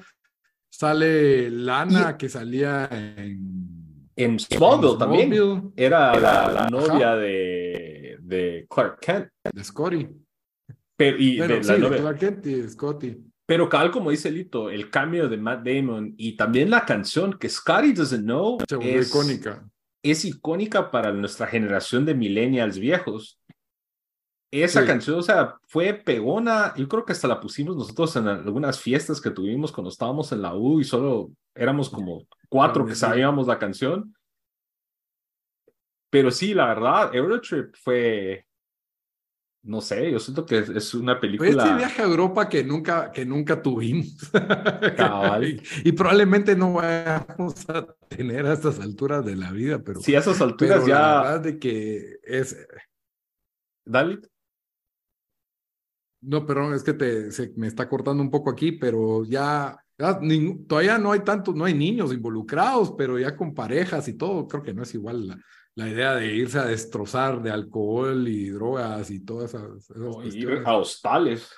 [0.71, 3.76] Sale Lana, que salía en.
[4.17, 5.73] En Smallville también.
[5.77, 9.29] Era la, novia de, de, Clark Kent.
[9.53, 10.09] De Scotty.
[10.97, 11.99] Pero, y de, la novia.
[11.99, 13.17] Clark Kent y Scotty.
[13.47, 17.93] Pero como dice Lito, el cambio de Matt Damon y también la canción que Scotty
[17.93, 19.69] Doesn't Know es icónica.
[20.03, 23.39] Es icónica para nuestra generación de millennials viejos.
[24.51, 26.73] Esa canción, o sea, fue pegona.
[26.77, 30.43] Yo creo que hasta la pusimos nosotros en algunas fiestas que tuvimos cuando estábamos en
[30.43, 34.15] la U y solo éramos como cuatro que sabíamos la canción.
[36.11, 38.47] Pero sí, la verdad, Eurotrip fue,
[39.65, 41.51] no sé, yo siento que es una película.
[41.51, 44.17] Este viaje a Europa que nunca, que nunca tuvimos.
[45.85, 50.01] y, probablemente no vamos a tener a estas alturas de la vida, pero.
[50.01, 51.01] Sí, a esas alturas ya.
[51.01, 52.57] La verdad de que es.
[53.85, 54.27] Dalit.
[56.21, 59.77] No, perdón, es que te, se, me está cortando un poco aquí, pero ya,
[60.67, 64.63] todavía no hay tantos, no hay niños involucrados, pero ya con parejas y todo, creo
[64.63, 65.39] que no es igual la,
[65.77, 69.91] la idea de irse a destrozar de alcohol y drogas y todas esas,
[70.65, 71.51] a hostales.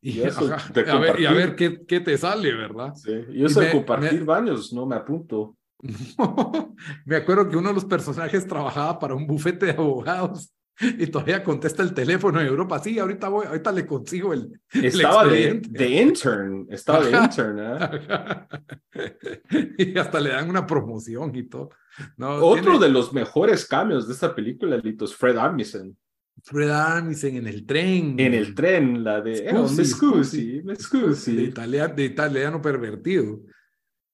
[0.00, 2.94] Y, a, ver, y a ver qué, qué, te sale, ¿verdad?
[2.94, 5.56] Sí, yo sé compartir baños, no me apunto.
[7.04, 10.53] me acuerdo que uno de los personajes trabajaba para un bufete de abogados
[10.98, 12.78] y todavía contesta el teléfono en Europa.
[12.78, 14.60] Sí, ahorita voy, ahorita le consigo el.
[14.72, 17.90] Estaba de, de, intern, estaba de intern, ¿eh?
[19.78, 21.70] Y hasta le dan una promoción y todo.
[22.18, 25.96] Otro de los mejores cambios de esta película, Lito, es Fred Armisen.
[26.42, 28.18] Fred Armisen en el tren.
[28.18, 29.50] En el tren, la de.
[29.84, 33.40] Scusi, me scusi, De, italiano, de italiano pervertido.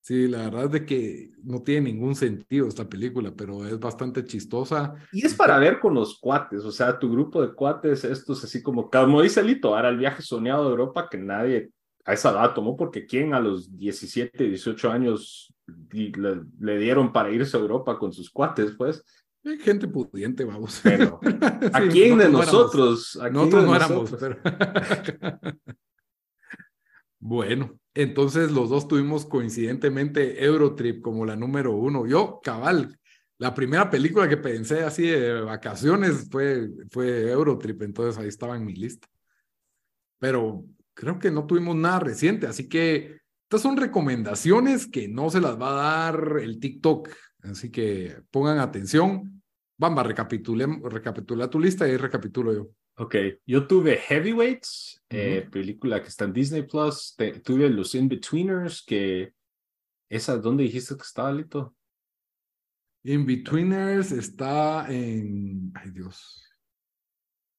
[0.01, 4.25] Sí, la verdad es de que no tiene ningún sentido esta película, pero es bastante
[4.25, 4.95] chistosa.
[5.11, 8.63] Y es para ver con los cuates, o sea, tu grupo de cuates, estos así
[8.63, 11.69] como, como dice Lito, ahora el viaje soñado de Europa que nadie
[12.03, 15.53] a esa edad tomó, porque ¿quién a los 17, 18 años
[15.91, 19.03] le, dieron para irse a Europa con sus cuates, pues?
[19.45, 20.81] Hay gente pudiente, vamos.
[20.83, 21.19] Pero,
[21.73, 23.19] ¿a quién de nosotros?
[23.31, 24.37] nosotros no éramos, pero...
[27.19, 32.05] bueno, entonces los dos tuvimos coincidentemente Eurotrip como la número uno.
[32.07, 32.97] Yo, cabal,
[33.37, 38.65] la primera película que pensé así de vacaciones fue, fue Eurotrip, entonces ahí estaba en
[38.65, 39.07] mi lista.
[40.19, 40.63] Pero
[40.93, 45.59] creo que no tuvimos nada reciente, así que estas son recomendaciones que no se las
[45.59, 47.09] va a dar el TikTok,
[47.43, 49.43] así que pongan atención.
[49.77, 52.69] Bamba, recapitula tu lista y recapitulo yo.
[53.01, 53.15] Ok,
[53.47, 57.15] yo tuve Heavyweights, eh, película que está en Disney Plus.
[57.43, 59.33] tuve Los In-Betweeners, que
[60.07, 61.75] esa, ¿dónde dijiste que estaba, Lito?
[63.03, 65.71] In-Betweeners está en.
[65.73, 66.47] Ay, Dios.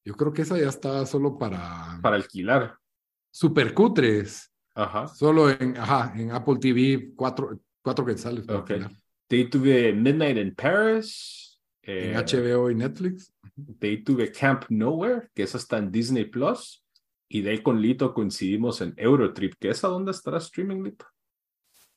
[0.04, 1.98] Yo creo que esa ya está solo para.
[2.00, 2.78] Para alquilar.
[3.32, 4.48] Super cutres.
[4.76, 5.08] Ajá.
[5.08, 8.48] Solo en, ajá, en Apple TV, cuatro, cuatro quetzales.
[8.48, 8.70] Ok.
[9.28, 11.51] De tuve Midnight in Paris.
[11.82, 13.32] En HBO eh, y Netflix.
[13.54, 16.84] De ahí tuve Camp Nowhere, que esa está en Disney Plus.
[17.28, 21.06] Y de ahí con Lito coincidimos en Eurotrip, que esa dónde estará streaming, Lito.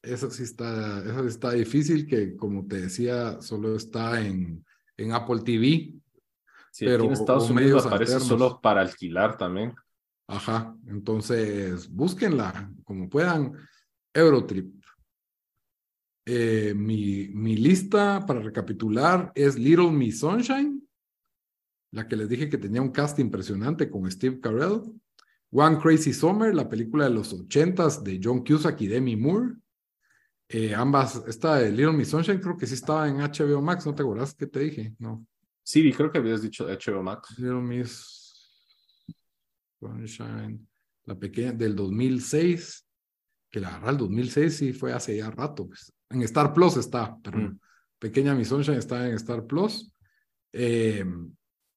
[0.02, 4.64] Eso sí está, eso está difícil, que como te decía, solo está en,
[4.98, 5.94] en Apple TV.
[6.72, 9.74] Sí, pero en Estados Unidos aparece solo para alquilar también.
[10.28, 13.54] Ajá, entonces búsquenla como puedan.
[14.14, 14.85] Eurotrip.
[16.28, 20.82] Eh, mi, mi lista para recapitular es Little Miss Sunshine,
[21.92, 24.82] la que les dije que tenía un cast impresionante con Steve Carell.
[25.52, 29.54] One Crazy Summer, la película de los ochentas de John Cusack y Demi Moore.
[30.50, 33.96] Eh, ambas, esta de Little Miss Sunshine creo que sí estaba en HBO Max, ¿no
[33.96, 34.96] te acuerdas qué te dije?
[35.00, 35.26] No.
[35.64, 37.38] Sí, creo que habías dicho HBO Max.
[37.38, 39.06] Little Miss
[39.80, 40.68] Sunshine,
[41.06, 42.86] la pequeña del 2006,
[43.50, 45.68] que la verdad el 2006 sí fue hace ya rato.
[45.68, 45.95] Pues.
[46.16, 47.60] En Star Plus está, pero mm.
[48.00, 49.92] Pequeña Miss Sunshine está en Star Plus.
[50.54, 51.04] Eh,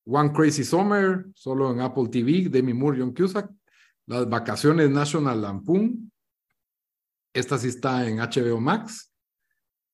[0.07, 3.51] One Crazy Summer, solo en Apple TV, Demi Moore, John Cusack.
[4.07, 6.11] Las vacaciones National Lampoon.
[7.35, 9.13] Esta sí está en HBO Max.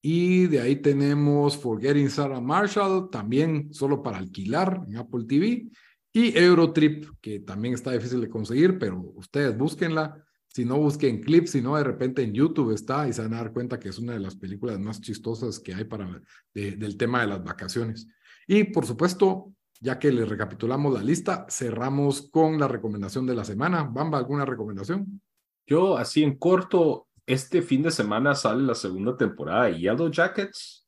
[0.03, 5.67] Y de ahí tenemos Forgetting Sarah Marshall, también solo para alquilar en Apple TV.
[6.13, 10.23] Y Eurotrip, que también está difícil de conseguir, pero ustedes búsquenla.
[10.55, 13.39] Si no, busquen clips, si no, de repente en YouTube está y se van a
[13.39, 17.23] dar cuenta que es una de las películas más chistosas que hay para del tema
[17.23, 18.07] de las vacaciones.
[18.47, 23.45] Y por supuesto, ya que le recapitulamos la lista, cerramos con la recomendación de la
[23.45, 23.83] semana.
[23.83, 25.21] Bamba, ¿alguna recomendación?
[25.67, 30.87] Yo, así en corto, este fin de semana sale la segunda temporada de Yellow Jackets,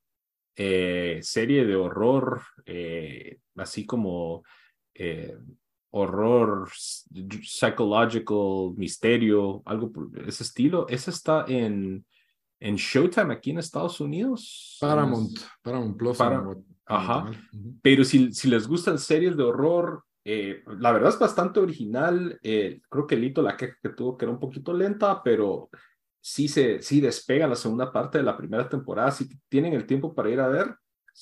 [0.54, 4.44] eh, serie de horror, eh, así como
[4.94, 5.36] eh,
[5.96, 6.68] horror,
[7.42, 10.86] psychological, misterio, algo por ese estilo.
[10.88, 12.04] Esa está en,
[12.60, 14.76] en Showtime aquí en Estados Unidos.
[14.78, 16.20] Paramount, Paramount Plus.
[16.84, 17.30] ajá.
[17.82, 22.38] Pero si, si les gustan series de horror, eh, la verdad es bastante original.
[22.42, 25.70] Eh, creo que Lito la queja que tuvo que era un poquito lenta, pero
[26.20, 29.10] sí se sí despega la segunda parte de la primera temporada.
[29.12, 30.74] Si tienen el tiempo para ir a ver,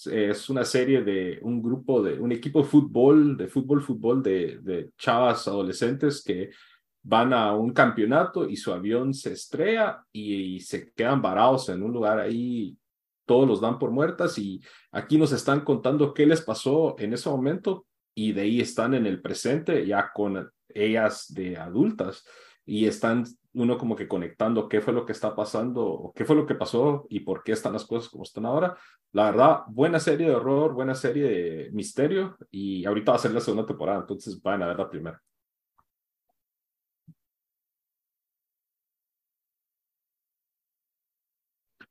[0.06, 4.58] es una serie de un grupo de un equipo de fútbol, de fútbol, fútbol de,
[4.62, 6.50] de chavas adolescentes que
[7.04, 11.92] van a un campeonato y su avión se estrella y, se quedan varados en un
[11.92, 12.76] lugar ahí,
[13.26, 17.28] todos los dan por muertas y aquí nos están contando qué les pasó en ese
[17.28, 22.24] momento y de ahí están en el presente ya con ellas de adultas
[22.64, 23.24] y están
[23.54, 27.06] uno como que conectando qué fue lo que está pasando, qué fue lo que pasó
[27.08, 28.76] y por qué están las cosas como están ahora.
[29.12, 33.32] La verdad, buena serie de horror, buena serie de misterio y ahorita va a ser
[33.32, 35.22] la segunda temporada, entonces van a ver la primera.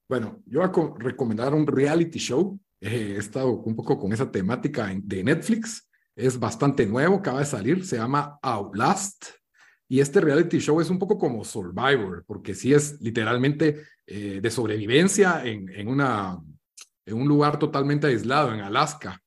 [0.08, 2.60] Bueno, yo voy a recomendar un reality show.
[2.80, 5.90] he estado un poco con esa temática de Netflix.
[6.16, 7.86] Es bastante nuevo, acaba de salir.
[7.86, 9.43] Se llama Outlast.
[9.94, 14.50] Y este reality show es un poco como Survivor, porque sí es literalmente eh, de
[14.50, 16.42] sobrevivencia en, en, una,
[17.06, 19.22] en un lugar totalmente aislado, en Alaska.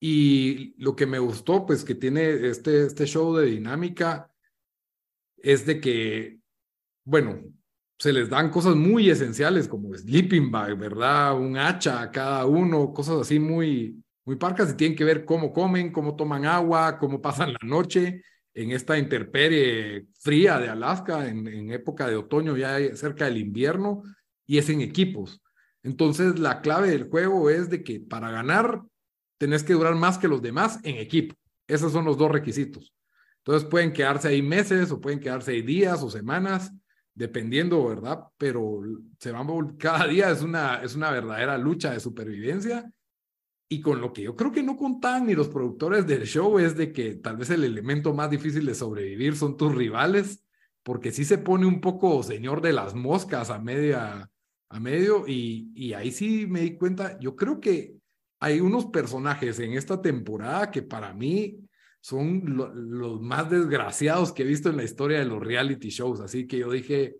[0.00, 4.28] Y lo que me gustó, pues que tiene este, este show de dinámica,
[5.36, 6.40] es de que,
[7.04, 7.40] bueno,
[7.96, 11.38] se les dan cosas muy esenciales como sleeping bag, ¿verdad?
[11.38, 15.52] Un hacha a cada uno, cosas así muy, muy parcas y tienen que ver cómo
[15.52, 18.24] comen, cómo toman agua, cómo pasan la noche
[18.54, 24.02] en esta interperie fría de Alaska, en, época de otoño, ya cerca del invierno,
[24.46, 25.40] y es en equipos.
[25.82, 28.82] Entonces, la clave del juego es de que para ganar
[29.38, 31.34] tenés que durar más que los demás en equipo.
[31.66, 32.92] Esos son los dos requisitos.
[33.38, 36.72] Entonces, pueden quedarse ahí meses o pueden quedarse ahí días o semanas,
[37.14, 38.24] dependiendo, ¿verdad?
[38.36, 38.82] Pero
[39.18, 42.90] se van, cada día es una, es una verdadera lucha de supervivencia
[43.72, 46.76] y con lo que yo creo que no contaban ni los productores del show es
[46.76, 50.44] de que tal vez el elemento más difícil de sobrevivir son tus rivales,
[50.82, 54.28] porque sí se pone un poco señor de las moscas a media,
[54.70, 57.94] a medio, y, y ahí sí me di cuenta, yo creo que
[58.40, 61.60] hay unos personajes en esta temporada que para mí
[62.00, 66.48] son los más desgraciados que he visto en la historia de los reality shows, así
[66.48, 67.18] que yo dije,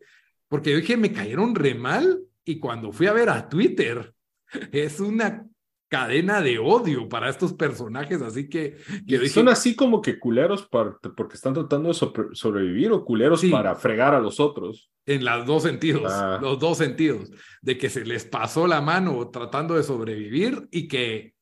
[0.48, 4.12] porque yo dije, me cayeron re mal, y cuando fui a ver a Twitter,
[4.72, 5.46] es una
[5.90, 8.76] cadena de odio para estos personajes, así que...
[9.28, 11.94] ¿Son así como que culeros porque están tratando de
[12.32, 14.92] sobrevivir o culeros para fregar a los otros?
[15.04, 16.38] En los dos sentidos, ah.
[16.40, 21.34] los dos sentidos, de que se les pasó la mano tratando de sobrevivir y que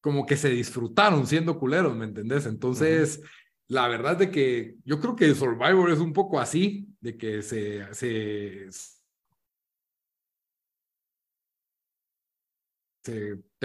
[0.00, 2.46] como que se disfrutaron siendo culeros, ¿me entendés?
[2.46, 3.20] Entonces...
[3.66, 7.94] La verdad de que yo creo que Survivor es un poco así, de que se,
[7.94, 8.68] se,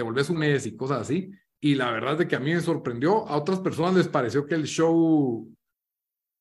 [0.00, 1.30] te volvés un mes y cosas así.
[1.60, 4.54] Y la verdad es que a mí me sorprendió, a otras personas les pareció que
[4.54, 5.46] el show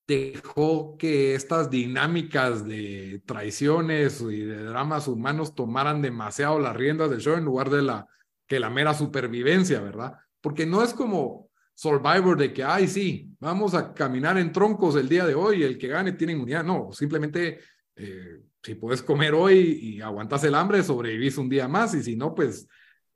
[0.08, 7.20] dejó que estas dinámicas de traiciones y de dramas humanos tomaran demasiado las riendas del
[7.20, 8.08] show en lugar de la
[8.48, 10.14] que la mera supervivencia, ¿verdad?
[10.40, 15.10] Porque no es como Survivor de que, ay, sí, vamos a caminar en troncos el
[15.10, 16.64] día de hoy, el que gane tiene inmunidad.
[16.64, 17.60] No, simplemente
[17.98, 22.16] eh, si puedes comer hoy y aguantas el hambre, sobrevivís un día más y si
[22.16, 22.66] no, pues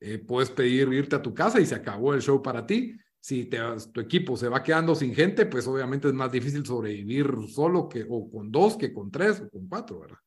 [0.06, 2.93] eh, puedes pedir irte a tu casa y se acabó el show para ti.
[3.22, 3.58] Si te,
[3.93, 8.06] tu equipo se va quedando sin gente, pues obviamente es más difícil sobrevivir solo que,
[8.10, 10.18] o con dos que con tres o con cuatro, ¿verdad?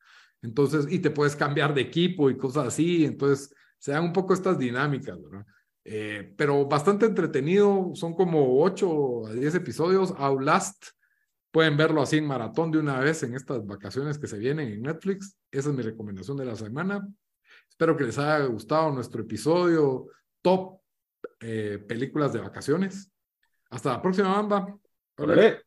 [0.40, 4.32] Entonces, y te puedes cambiar de equipo y cosas así, entonces se dan un poco
[4.32, 5.44] estas dinámicas, ¿verdad?
[5.84, 10.14] Eh, pero bastante entretenido, son como ocho a diez episodios.
[10.16, 10.86] Outlast,
[11.50, 14.82] pueden verlo así en maratón de una vez en estas vacaciones que se vienen en
[14.82, 15.36] Netflix.
[15.50, 17.06] Esa es mi recomendación de la semana.
[17.76, 20.06] Espero que les haya gustado nuestro episodio
[20.40, 20.80] top
[21.40, 23.12] eh, películas de vacaciones.
[23.68, 24.74] Hasta la próxima, bamba.
[25.18, 25.62] Hola.